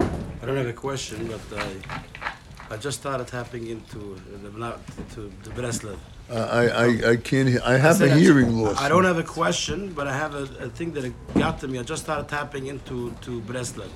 [0.00, 4.78] I don't have a question, but I, I just started tapping into the
[5.14, 5.98] to the Breslev.
[6.30, 7.48] I, I, I can't.
[7.62, 8.78] I have a hearing loss.
[8.78, 11.78] I don't have a question, but I have a, a thing that got to me.
[11.78, 13.88] I just started tapping into to Breslev.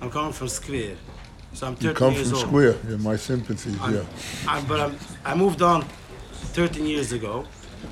[0.00, 0.96] I'm coming from Skver,
[1.52, 2.48] so I'm 13 You come years from old.
[2.48, 2.90] Skver.
[2.90, 3.76] Yeah, my sympathies.
[3.80, 4.04] I'm, Yeah.
[4.46, 5.82] I'm, but I'm, I moved on
[6.52, 7.44] 13 years ago.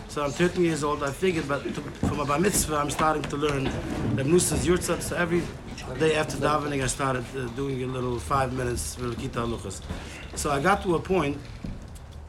[0.09, 1.03] So I'm 13 years old.
[1.03, 3.65] I figured, but to, for my bar mitzvah, I'm starting to learn
[4.15, 5.03] the Nusas Yurtzat.
[5.03, 5.43] So every
[5.99, 9.81] day after davening, I started uh, doing a little five minutes with Kita Luchas.
[10.37, 11.37] So I got to a point,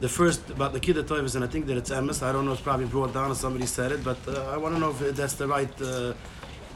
[0.00, 2.22] the first about the Kidda Toivas, and I think that it's Emes.
[2.22, 4.74] I don't know, it's probably brought down or somebody said it, but uh, I want
[4.74, 6.14] to know if that's the right uh,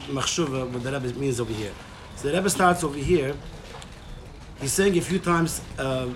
[0.07, 1.71] machshuva, what the Rebbe means over here.
[2.15, 3.35] So the Rebbe starts over here.
[4.61, 6.09] He's saying a few times, uh,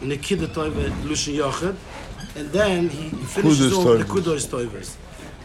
[0.00, 1.76] Nikida Toiva Lushan Yochid,
[2.36, 4.04] and then he, he finishes off the.
[4.04, 4.96] Kudos Toivas.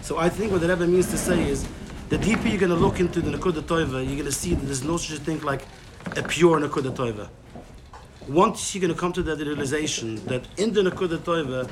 [0.01, 1.67] So I think what the Rebbe means to say is,
[2.09, 4.65] the deeper you're going to look into the Nakuda Toiva, you're going to see that
[4.65, 5.61] there's no such thing like
[6.15, 7.29] a pure Nakuda Toiva.
[8.29, 11.67] Once you're going to come to that realization that in the Nakuda Toiva,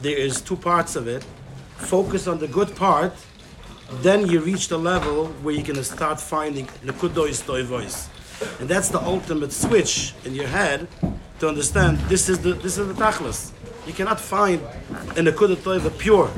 [0.00, 1.24] there is two parts of it,
[1.76, 3.12] focus on the good part,
[4.00, 8.08] then you reach the level where you're going to start finding Nakudois Toivois.
[8.58, 10.88] And that's the ultimate switch in your head
[11.38, 13.52] to understand this is the this is the tachlis.
[13.86, 14.60] You cannot find
[15.16, 16.28] in a Nakuda Toiva pure.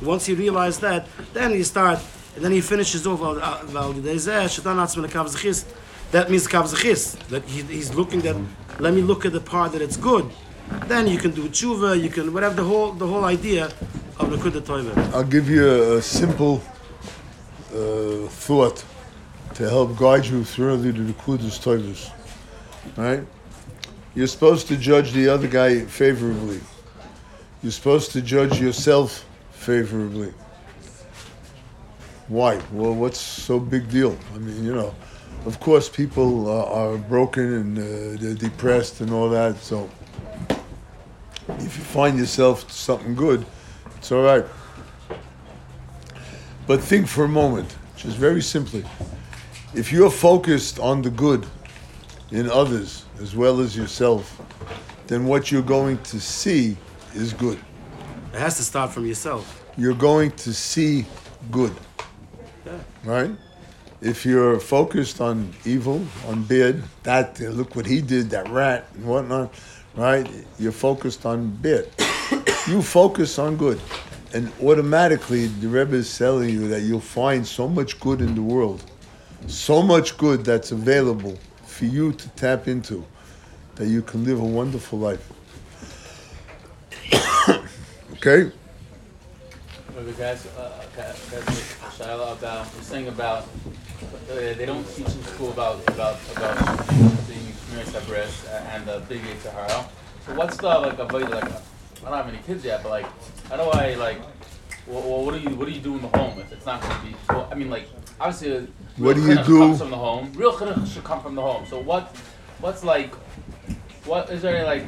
[0.00, 1.98] Once you realize that, then you start,
[2.36, 3.20] and then he finishes off.
[3.20, 5.66] "Val- val- Yidei Shaitan Atzman Kav Zechis."
[6.12, 8.36] That means Kavzachis, that he, he's looking at,
[8.78, 10.30] let me look at the part that it's good.
[10.86, 14.60] Then you can do tshuva, you can, whatever, the whole, the whole idea of Nakuda
[14.60, 14.96] Toiva.
[15.12, 16.62] I'll give you a, simple
[17.74, 18.84] uh, thought
[19.54, 22.10] to help guide you through the Kudas Toivus.
[22.96, 23.24] Right?
[24.14, 26.60] You're supposed to judge the other guy favorably.
[27.62, 30.34] You're supposed to judge yourself favorably.
[32.28, 32.60] Why?
[32.72, 34.16] Well, what's so big deal?
[34.34, 34.94] I mean, you know,
[35.44, 39.56] of course, people uh, are broken and uh, they're depressed and all that.
[39.58, 39.90] So,
[41.48, 43.44] if you find yourself something good,
[43.96, 44.44] it's all right.
[46.66, 48.84] But think for a moment, just very simply.
[49.74, 51.46] If you're focused on the good
[52.30, 54.40] in others as well as yourself,
[55.08, 56.76] then what you're going to see
[57.14, 57.58] is good.
[58.32, 59.64] It has to start from yourself.
[59.76, 61.04] You're going to see
[61.50, 61.74] good.
[63.04, 63.30] Right?
[64.02, 69.04] If you're focused on evil, on bad, that, look what he did, that rat and
[69.04, 69.54] whatnot,
[69.94, 70.28] right?
[70.58, 71.86] You're focused on bad.
[72.66, 73.80] you focus on good.
[74.34, 78.42] And automatically, the Rebbe is telling you that you'll find so much good in the
[78.42, 78.82] world,
[79.46, 83.04] so much good that's available for you to tap into,
[83.76, 85.32] that you can live a wonderful life.
[88.14, 88.50] okay?
[90.18, 93.46] Guys, uh, guys, about saying about
[94.30, 96.88] Uh, they don't teach in school about about about
[97.28, 99.88] being experienced at breast uh, and uh, the big Sahara.
[100.26, 103.06] So what's the like avoid like I don't have any kids yet, but like
[103.48, 104.20] how do I like
[104.86, 106.94] well, what do you what do you do in the home if it's not going
[106.96, 107.14] to be?
[107.28, 107.88] Well, I mean like
[108.20, 108.56] obviously.
[108.56, 109.58] uh, What do you do?
[109.58, 110.32] Comes from the home.
[110.34, 111.66] Real chinuch should come from the home.
[111.66, 112.16] So what
[112.60, 113.14] what's like
[114.04, 114.84] What is there any like?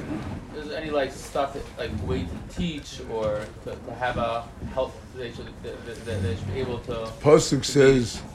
[0.56, 4.44] Is there any like stuff that, like way to teach or to, to have a
[4.72, 4.92] help?
[5.16, 6.94] They should that, that, that they should be able to.
[7.20, 8.33] Pasuk says, to get to her.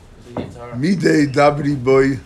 [0.75, 2.19] Midei dabri boy,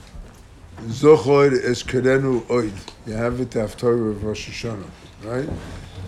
[0.87, 2.73] zochor es kerenu oid.
[3.05, 4.89] You have it after Rosh Hashanah,
[5.23, 5.49] right?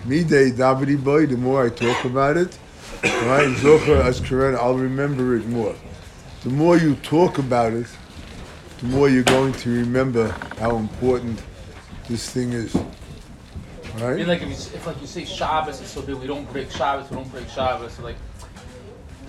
[0.06, 2.58] Midei dabri boy, the more I talk about it,
[3.04, 3.56] right?
[3.58, 5.76] Zochor es kerenu, I'll remember it more.
[6.44, 7.88] The more you talk about it,
[8.80, 11.42] the more you're going to remember how important
[12.08, 12.80] this thing is, I
[13.98, 14.28] mean, right?
[14.28, 17.10] like if, you, if like you say Shabbos is so big, we don't break Shabbos,
[17.10, 17.94] we don't break Shabbos.
[17.94, 18.18] So like,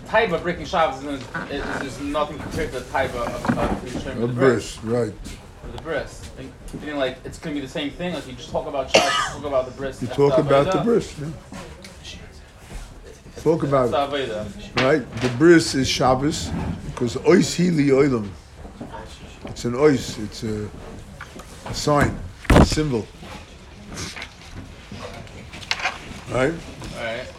[0.07, 4.21] type of breaking Shabbos is, is, is nothing compared to the type of, of, of
[4.21, 5.12] the bris, right?
[5.75, 6.21] The bris.
[6.37, 8.14] Think, feeling like it's gonna be the same thing.
[8.14, 10.03] Like you just talk about Shabbos, you talk about the bris.
[10.03, 11.31] You talk about the bris, yeah.
[13.42, 14.83] Talk about it.
[14.83, 15.21] Right?
[15.21, 16.51] The bris is Shabbos
[16.87, 18.29] because ois hili oilam.
[19.47, 20.19] It's an ois.
[20.25, 20.69] It's a,
[21.66, 22.19] a sign,
[22.51, 23.07] a symbol.
[26.31, 26.53] Right?
[26.97, 27.36] Alright.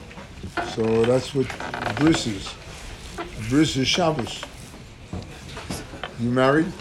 [0.75, 1.47] So that's what
[1.97, 2.53] bris is.
[3.49, 4.43] Bris is Shabbos.
[6.19, 6.71] You married?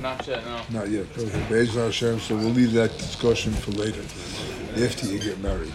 [0.00, 0.60] Not yet, no.
[0.70, 1.06] Not yet.
[1.18, 1.46] Okay.
[1.48, 2.20] Be'ez Hashem.
[2.20, 4.02] So we'll leave that discussion for later,
[4.82, 5.72] after you get married.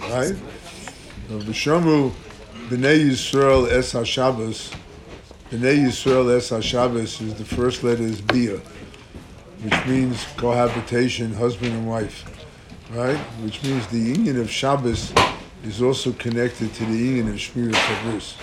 [0.00, 0.34] Right?
[1.28, 2.12] V'shamru
[2.68, 4.74] b'nei Yisrael es HaShabbos.
[5.50, 8.58] B'nei Yisrael es HaShabbos is the first letter is bia,
[9.62, 12.24] which means cohabitation, husband and wife.
[12.90, 13.18] Right?
[13.42, 15.12] Which means the union of Shabbos
[15.66, 18.36] is also connected to the union of Shmir Shabbos.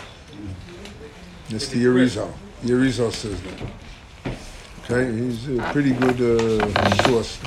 [1.50, 2.32] That's the Arizal.
[2.64, 4.36] Arizal says that.
[4.84, 7.40] Okay, he's a pretty good uh, source.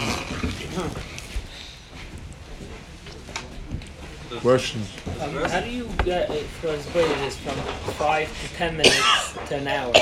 [4.40, 4.88] Questions?
[5.20, 7.56] Um, how do you get it brain from
[7.94, 9.92] five to ten minutes to an hour?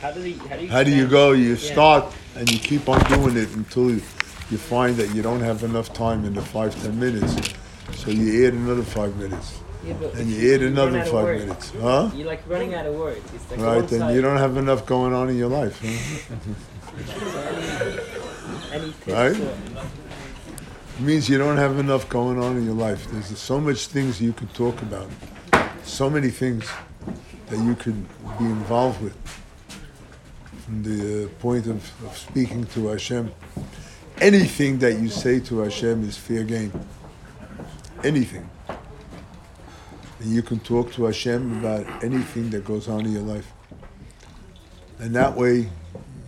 [0.00, 1.32] How do you how do you How do you go?
[1.32, 1.72] You Yeah.
[1.72, 4.02] start and you keep on doing it until you,
[4.50, 7.34] you find that you don't have enough time in the five, ten minutes.
[7.94, 9.60] So you add another five minutes.
[9.84, 11.44] Yeah, And you add another five words.
[11.44, 11.72] minutes.
[11.80, 12.10] Huh?
[12.14, 13.20] You're like running out of words.
[13.50, 14.14] Like Right, then side.
[14.14, 15.80] you don't have enough going on in your life.
[15.82, 16.26] Huh?
[19.06, 19.36] Right?
[19.36, 23.06] It means you don't have enough going on in your life.
[23.10, 25.08] There's so much things you could talk about,
[25.82, 26.68] so many things
[27.48, 28.06] that you could
[28.38, 29.16] be involved with
[30.64, 33.32] from the uh, point of, of speaking to Hashem.
[34.20, 36.72] Anything that you say to Hashem is fair game.
[38.04, 38.48] Anything.
[40.20, 43.50] And you can talk to Hashem about anything that goes on in your life.
[44.98, 45.68] And that way,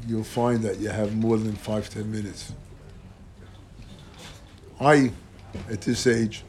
[0.06, 2.52] you'll find that you have more than five, ten minutes.
[4.80, 5.12] I,
[5.70, 6.42] at this age,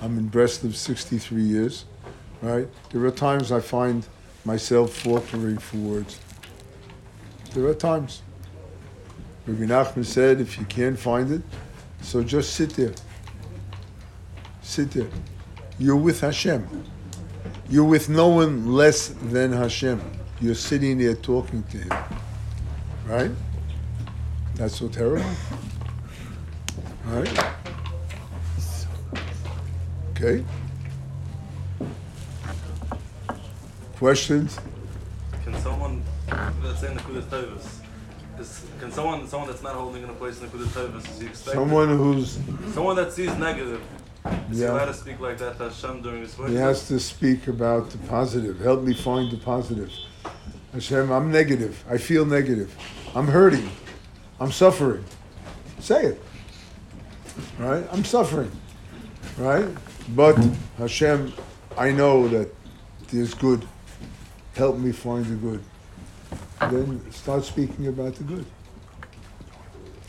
[0.00, 1.86] I'm in Breslov 63 years,
[2.42, 2.68] right?
[2.90, 4.06] There are times I find
[4.44, 6.20] myself faltering for words.
[7.54, 8.22] There are times.
[9.46, 11.42] Rabbi Nachman said, if you can't find it,
[12.02, 12.92] so just sit there.
[14.64, 15.06] Sit there.
[15.78, 16.66] You're with Hashem.
[17.68, 20.00] You're with no one less than Hashem.
[20.40, 21.92] You're sitting there talking to Him.
[23.06, 23.30] Right?
[24.54, 25.28] That's so terrible.
[27.04, 27.44] Right?
[30.12, 30.44] Okay.
[33.96, 34.58] Questions?
[35.44, 36.02] Can someone,
[36.62, 37.80] let's say in the Kudas Tovus,
[38.40, 41.20] is, can someone, someone that's not holding in a place in the Kudas Tovus, is
[41.20, 41.58] he expected?
[41.60, 42.38] Someone who's
[42.72, 43.82] Someone that sees negative,
[44.50, 46.48] is he allowed to speak like that to Hashem during his work?
[46.48, 48.58] he has to speak about the positive.
[48.60, 49.90] Help me find the positive.
[50.72, 51.84] Hashem, I'm negative.
[51.88, 52.74] I feel negative.
[53.14, 53.70] I'm hurting.
[54.40, 55.04] I'm suffering.
[55.78, 56.22] Say it.
[57.58, 57.86] Right?
[57.92, 58.50] I'm suffering.
[59.36, 59.68] Right?
[60.10, 60.36] But
[60.78, 61.32] Hashem,
[61.76, 62.52] I know that
[63.08, 63.66] there's good.
[64.54, 65.62] Help me find the good.
[66.60, 68.46] Then start speaking about the good.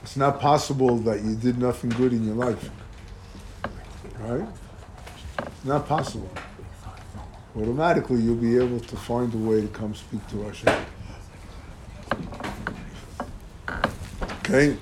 [0.03, 2.69] It's not possible that you did nothing good in your life.
[4.19, 4.47] Right?
[5.63, 6.29] Not possible.
[7.55, 10.85] Automatically, you'll be able to find a way to come speak to Hashem.
[14.39, 14.77] Okay?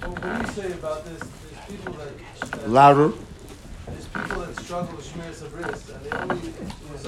[0.00, 1.20] Well, what do you say about this?
[1.20, 3.12] There's people that, that Louder.
[3.86, 6.52] there's people that struggle with Shmiras Habris, and they only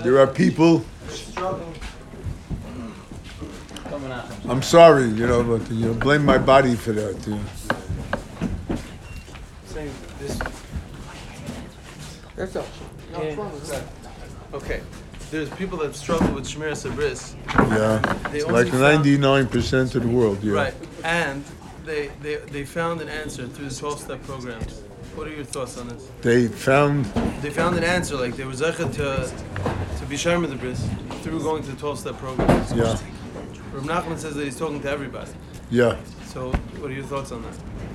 [0.02, 1.72] There are people, struggle.
[4.48, 7.26] I'm sorry, you know, but you know, blame my body for that.
[7.26, 7.44] You know.
[9.66, 10.53] Saying this.
[12.36, 12.66] That's all.
[13.12, 13.84] No, wrong with that?
[14.54, 14.80] Okay.
[15.30, 17.34] There's people that struggle with Shmiras Habris.
[17.70, 17.98] Yeah.
[18.30, 20.52] They like 99% of the world, yeah.
[20.52, 20.74] Right.
[21.02, 21.44] And
[21.84, 24.80] they, they, they found an answer through the 12 step programs.
[25.14, 26.08] What are your thoughts on this?
[26.22, 27.04] They found,
[27.40, 30.84] They found an answer, like they were zeichet to, to be Sharma the Bris
[31.22, 32.72] through going to the 12 step programs.
[32.72, 32.98] yeah,
[33.72, 35.30] Rav Nachman says that he's talking to everybody.
[35.70, 35.96] yeah.
[36.34, 37.54] So, what are your thoughts on that?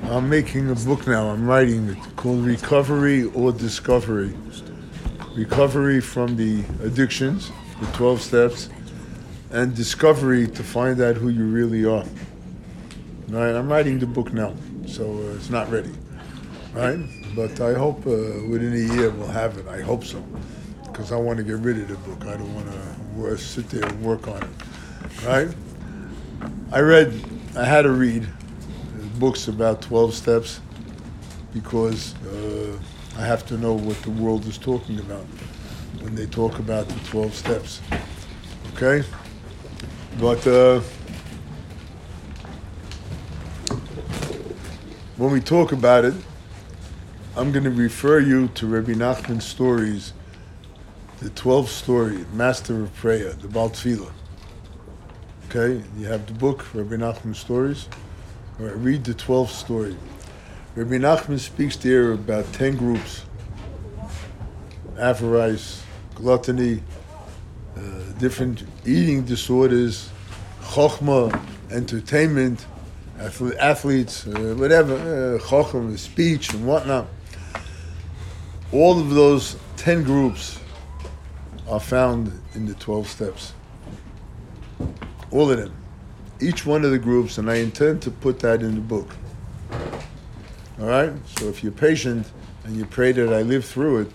[0.09, 1.27] I'm making a book now.
[1.29, 4.33] I'm writing it called Recovery or Discovery.
[5.35, 8.69] Recovery from the addictions, the 12 steps,
[9.51, 12.05] and discovery to find out who you really are.
[13.27, 13.53] Right?
[13.53, 14.53] I'm writing the book now,
[14.87, 15.91] so uh, it's not ready.
[16.71, 16.97] Right?
[17.35, 18.11] But I hope uh,
[18.47, 19.67] within a year we'll have it.
[19.67, 20.23] I hope so.
[20.85, 22.25] Because I want to get rid of the book.
[22.25, 25.25] I don't want to sit there and work on it.
[25.25, 25.49] Right?
[26.71, 27.21] I read,
[27.55, 28.27] I had to read
[29.17, 30.61] books about 12 steps
[31.53, 32.77] because uh,
[33.17, 35.25] I have to know what the world is talking about
[36.01, 37.81] when they talk about the 12 steps.
[38.75, 39.05] Okay?
[40.19, 40.81] But uh,
[45.17, 46.13] when we talk about it,
[47.35, 50.13] I'm going to refer you to Rabbi Nachman's stories,
[51.19, 54.11] the 12th story, Master of Prayer, the Baal Tefillah.
[55.49, 55.81] Okay?
[55.97, 57.87] You have the book, Rabbi Nachman's stories.
[58.59, 59.95] Right, read the 12th story.
[60.75, 63.23] Rabbi Nachman speaks there about 10 groups
[64.99, 65.81] avarice,
[66.13, 66.83] gluttony,
[67.75, 67.79] uh,
[68.19, 70.09] different eating disorders,
[70.61, 71.41] chokhmah,
[71.71, 72.67] entertainment,
[73.17, 77.07] athle- athletes, uh, whatever, uh, chokhmah, speech, and whatnot.
[78.71, 80.59] All of those 10 groups
[81.67, 83.53] are found in the 12 steps.
[85.31, 85.73] All of them
[86.41, 89.15] each one of the groups, and I intend to put that in the book.
[90.79, 91.11] All right?
[91.37, 92.31] So if you're patient
[92.63, 94.11] and you pray that I live through it,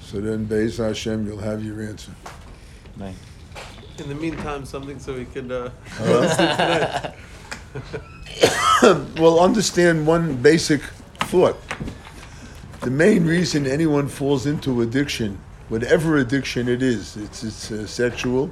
[0.00, 2.12] so then Be'ez Hashem, you'll have your answer.
[2.96, 3.14] Right.
[3.98, 5.50] In the meantime, something so we could.
[5.50, 7.12] Uh, Huh?
[9.18, 10.82] well, understand one basic
[11.20, 11.56] thought.
[12.80, 18.50] The main reason anyone falls into addiction, whatever addiction it is, it's, it's uh, sexual,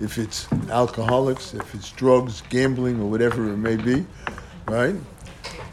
[0.00, 4.06] if it's alcoholics, if it's drugs, gambling, or whatever it may be,
[4.66, 4.94] right?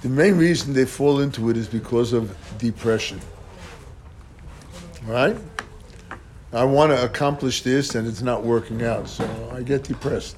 [0.02, 3.20] The main reason they fall into it is because of depression,
[5.06, 5.38] right?
[6.52, 10.38] I want to accomplish this and it's not working out, so I get depressed.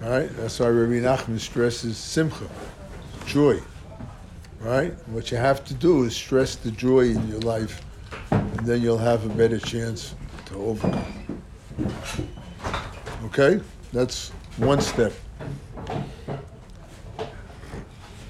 [0.00, 0.28] Right?
[0.36, 2.48] That's why Rabbi Nachman stresses simcha,
[3.26, 3.60] joy.
[4.60, 4.92] Right?
[5.08, 7.82] What you have to do is stress the joy in your life,
[8.30, 10.14] and then you'll have a better chance
[10.46, 11.42] to overcome.
[13.26, 13.60] Okay?
[13.92, 15.12] That's one step.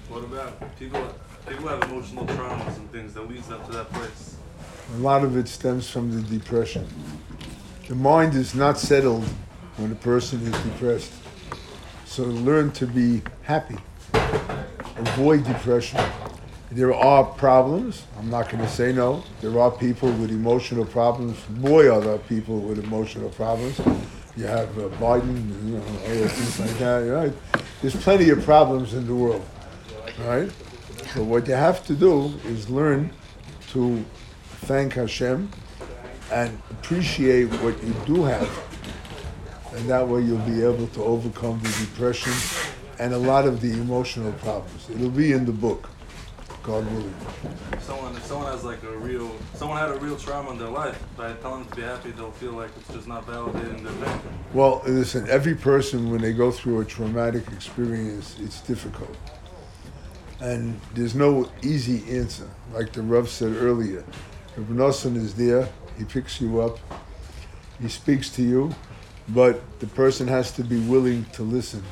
[0.09, 1.15] What about people?
[1.47, 4.37] People have emotional traumas and things that leads them to that place.
[4.95, 6.87] A lot of it stems from the depression.
[7.89, 9.25] The mind is not settled
[9.77, 11.13] when a person is depressed.
[12.05, 13.79] So learn to be happy.
[14.97, 16.01] Avoid depression.
[16.73, 18.05] There are problems.
[18.19, 19.25] I'm not going to say no.
[19.41, 21.39] There are people with emotional problems.
[21.49, 23.81] Boy, are there people with emotional problems.
[24.41, 25.37] You have uh, Biden,
[25.67, 26.99] you know, other things like that.
[27.01, 27.33] Right?
[27.83, 29.45] There's plenty of problems in the world.
[30.21, 30.51] Right?
[31.15, 33.11] But what you have to do is learn
[33.73, 34.03] to
[34.65, 35.51] thank Hashem
[36.33, 38.51] and appreciate what you do have.
[39.75, 42.33] And that way you'll be able to overcome the depression
[42.99, 44.89] and a lot of the emotional problems.
[44.89, 45.91] It'll be in the book,
[46.63, 47.15] God willing.
[47.73, 50.69] If someone, if someone has like a real, someone had a real trauma in their
[50.69, 54.07] life, by telling them to be happy, they'll feel like it's just not validating their
[54.07, 54.21] pain.
[54.53, 59.17] Well, listen, every person, when they go through a traumatic experience, it's difficult.
[60.41, 62.49] And there's no easy answer.
[62.73, 64.05] Like the Rav said earlier,
[64.57, 66.79] Rabbi Nosson is there, he picks you up,
[67.81, 68.75] he speaks to you,
[69.29, 71.83] but the person has to be willing to listen.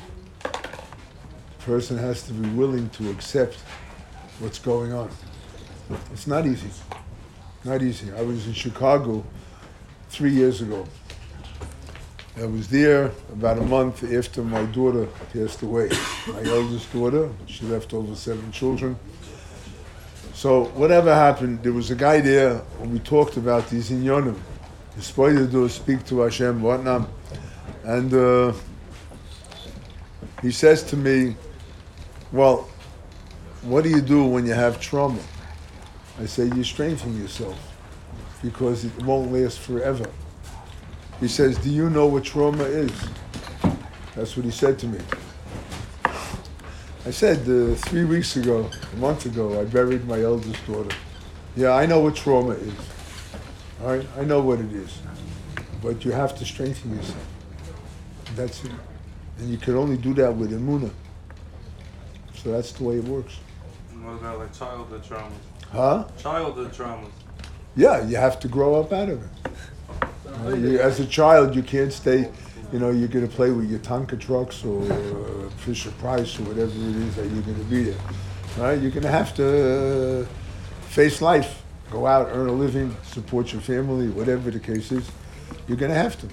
[0.43, 3.57] The person has to be willing to accept
[4.39, 5.09] what's going on.
[6.13, 6.69] It's not easy.
[7.65, 8.11] Not easy.
[8.13, 9.25] I was in Chicago
[10.09, 10.85] three years ago.
[12.37, 15.89] I was there about a month after my daughter passed away.
[16.27, 18.97] My eldest daughter, she left over seven children.
[20.33, 24.39] So whatever happened, there was a guy there when we talked about these inyonim.
[24.95, 27.09] The spider do speak to Hashem, whatnot.
[27.83, 28.53] And uh,
[30.41, 31.35] he says to me,
[32.31, 32.69] well,
[33.61, 35.19] what do you do when you have trauma?
[36.19, 37.57] I say, you strengthen yourself
[38.41, 40.05] because it won't last forever.
[41.19, 42.91] He says, Do you know what trauma is?
[44.15, 44.99] That's what he said to me.
[47.05, 50.95] I said, uh, Three weeks ago, a month ago, I buried my eldest daughter.
[51.55, 52.73] Yeah, I know what trauma is.
[53.81, 54.07] All right?
[54.17, 54.97] I know what it is.
[55.81, 57.25] But you have to strengthen yourself.
[58.35, 58.71] That's it.
[59.39, 60.91] And you can only do that with Imuna.
[62.35, 63.37] So that's the way it works.
[64.03, 65.31] What about like childhood traumas?
[65.71, 66.05] Huh?
[66.17, 67.09] Childhood traumas.
[67.75, 69.51] Yeah, you have to grow up out of it.
[70.45, 72.29] Uh, you- as a child, you can't stay.
[72.71, 76.43] you know, you're going to play with your Tonka trucks or uh, Fisher Price or
[76.43, 77.99] whatever it is that you're going to be there.
[78.59, 78.79] Right?
[78.79, 80.25] You're going to have to uh,
[80.89, 85.09] face life, go out, earn a living, support your family, whatever the case is.
[85.67, 86.27] You're going to have to.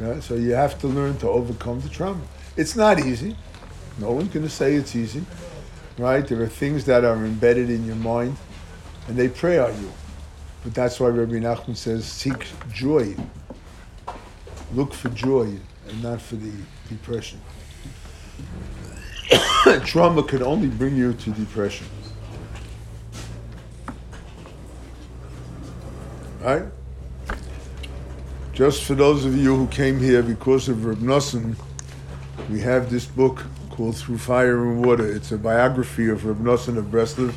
[0.00, 2.20] Yeah, so you have to learn to overcome the trauma.
[2.58, 3.36] It's not easy.
[3.98, 5.24] No one's going to say it's easy,
[5.98, 6.26] right?
[6.26, 8.36] There are things that are embedded in your mind,
[9.08, 9.90] and they prey on you.
[10.62, 13.14] But that's why Rabbi Nachman says, seek joy.
[14.74, 16.52] Look for joy and not for the
[16.88, 17.40] depression.
[19.84, 21.86] Trauma can only bring you to depression.
[26.40, 26.64] Right?
[28.52, 31.56] Just for those of you who came here because of Reb Nosson,
[32.50, 33.44] we have this book
[33.76, 35.06] called Through Fire and Water.
[35.06, 37.34] It's a biography of Reb Nosson of Breslov.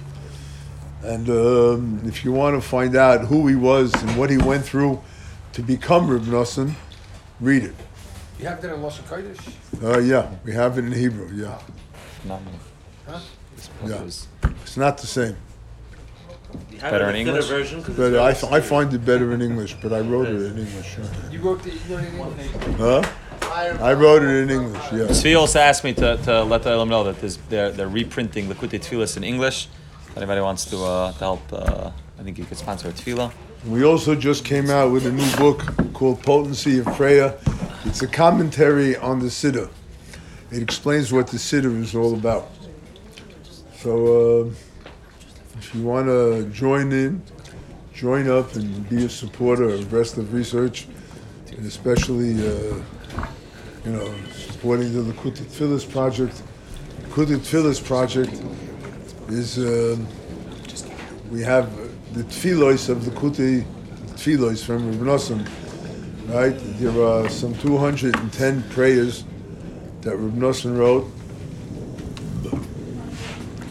[1.04, 4.66] And um, if you want to find out who he was and what he went
[4.66, 5.02] through
[5.54, 6.74] to become Reb Nosson,
[7.40, 7.76] read it.
[8.40, 9.54] You have that in Lashon Kodesh?
[9.84, 11.60] Uh, yeah, we have it in Hebrew, yeah.
[12.26, 12.42] Not
[13.08, 13.20] Huh?
[13.86, 14.02] Yeah.
[14.64, 15.36] It's not the same.
[16.72, 17.48] You Better in English?
[17.48, 20.00] version 'cause it's But very I, f- I find it better in English, but I
[20.00, 20.98] wrote it in English.
[21.32, 22.78] You wrote the, you wrote it in English?
[22.78, 23.04] Huh?
[23.52, 25.08] I wrote it in English, yeah.
[25.08, 27.20] Tzvi also asked me to, to let the Elam know that
[27.50, 29.68] they're, they're reprinting Tfilas in English.
[30.08, 33.32] If anybody wants to, uh, to help, uh, I think you could sponsor a tefillah.
[33.66, 35.62] We also just came out with a new book
[35.94, 37.38] called Potency of Prayer.
[37.86, 39.70] It's a commentary on the Siddur.
[40.52, 42.50] It explains what the Siddur is all about.
[43.78, 44.50] So, uh,
[45.58, 47.22] if you want to join in,
[47.94, 50.88] join up and be a supporter of Breslov Research,
[51.52, 52.82] and especially, uh,
[53.90, 56.44] you know, supporting the Likutei Tefilos project.
[57.10, 58.34] Likutei Tefilos project
[59.30, 60.08] is, um
[61.32, 61.70] we have
[62.14, 63.64] the tfilos of the Kuti
[64.16, 65.48] tfilos from Reb
[66.28, 66.56] right?
[66.80, 69.24] There are some 210 prayers
[70.02, 71.06] that Reb wrote.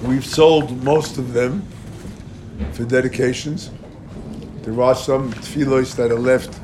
[0.04, 1.66] We've sold most of them
[2.72, 3.70] for dedications.
[4.62, 6.54] There are some tfilos that are left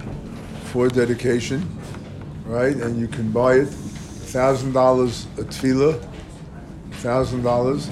[0.66, 1.60] for dedication,
[2.44, 2.76] right?
[2.76, 6.04] And you can buy it, thousand dollars a tefillah,
[6.92, 7.88] thousand dollars,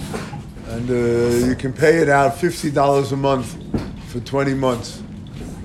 [0.69, 3.57] and uh, you can pay it out fifty dollars a month
[4.11, 5.03] for twenty months.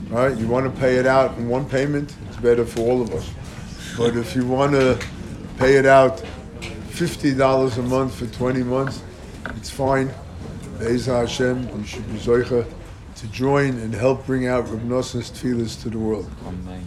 [0.10, 0.38] Right?
[0.38, 3.30] You want to pay it out in one payment, it's better for all of us.
[3.98, 4.98] But if you want to
[5.58, 6.20] pay it out
[6.90, 9.02] fifty dollars a month for twenty months,
[9.58, 10.14] it's fine.
[10.80, 12.20] Be'ezah Hashem, you should be
[13.18, 16.30] to join and help bring out Reb Nosson's to the world.
[16.46, 16.86] Amen.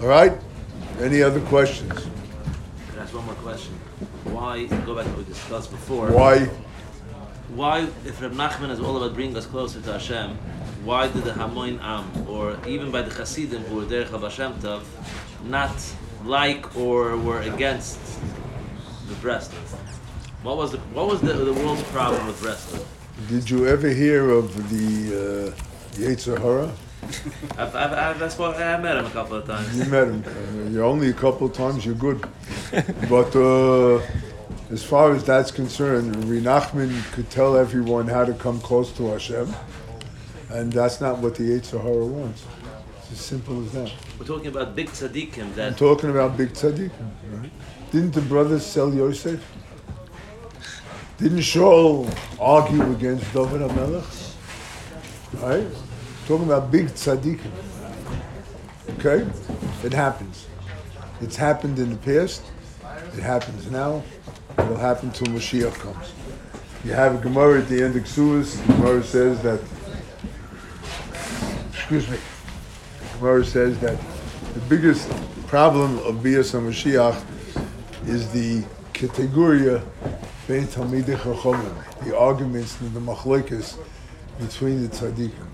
[0.00, 0.32] All right?
[0.98, 1.92] Any other questions?
[1.92, 3.74] Can I ask one more question?
[4.24, 6.10] Why, go back to what we discussed before.
[6.10, 6.46] Why?
[7.54, 10.38] Why, if Reb Nachman is all about bringing us closer to Hashem,
[10.84, 14.82] why did the Hamoin Am, or even by the Hasidim who were there Hashem Tov,
[15.44, 15.76] not
[16.24, 17.98] like or were against
[19.06, 19.52] the breast?
[20.42, 22.86] What was the what was the, the world's problem with wrestling?
[23.28, 25.54] Did you ever hear of the
[25.98, 26.72] uh, Hara?
[27.58, 29.78] I've, I've, I've, that's why I met him a couple of times.
[29.78, 30.24] You met him.
[30.24, 32.20] Uh, you're only a couple of times, you're good.
[33.08, 34.00] but uh,
[34.70, 39.08] as far as that's concerned, Rabbi Nachman could tell everyone how to come close to
[39.08, 39.52] Hashem.
[40.50, 42.44] And that's not what the Yetzer Hara wants.
[42.98, 43.92] It's as simple as that.
[44.18, 46.90] We're talking about big tzaddikim I'm that talking about Big Tzaddik.
[47.32, 47.50] Right?
[47.90, 49.40] Didn't the brothers sell Yosef?
[51.18, 54.34] Didn't Shaul argue against David HaMelech?
[55.42, 55.89] Right?
[56.30, 57.50] Talking about big tzaddikim.
[59.00, 59.28] Okay?
[59.82, 60.46] It happens.
[61.20, 62.44] It's happened in the past.
[63.16, 64.04] It happens now.
[64.56, 66.12] It'll happen till Mashiach comes.
[66.84, 68.64] You have a Gemara at the end of Ksubos.
[68.64, 69.60] The Gemara says that,
[71.72, 72.18] excuse me,
[73.00, 73.98] the Gemara says that
[74.54, 75.10] the biggest
[75.48, 77.20] problem of Bias HaMashiach
[78.06, 78.62] is the
[78.92, 79.84] categoria
[80.46, 83.76] bein Talmidei Chachamim, the arguments and the machlokas
[84.38, 85.48] between the tzaddikim.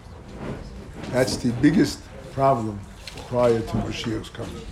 [1.13, 2.01] That's the biggest
[2.33, 2.79] problem
[3.29, 4.63] prior to Mashiach's coming.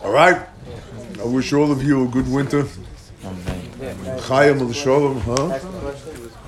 [0.00, 0.42] All right.
[1.20, 2.64] I wish all of you a good winter.
[3.22, 6.09] Chayim al shalom, huh?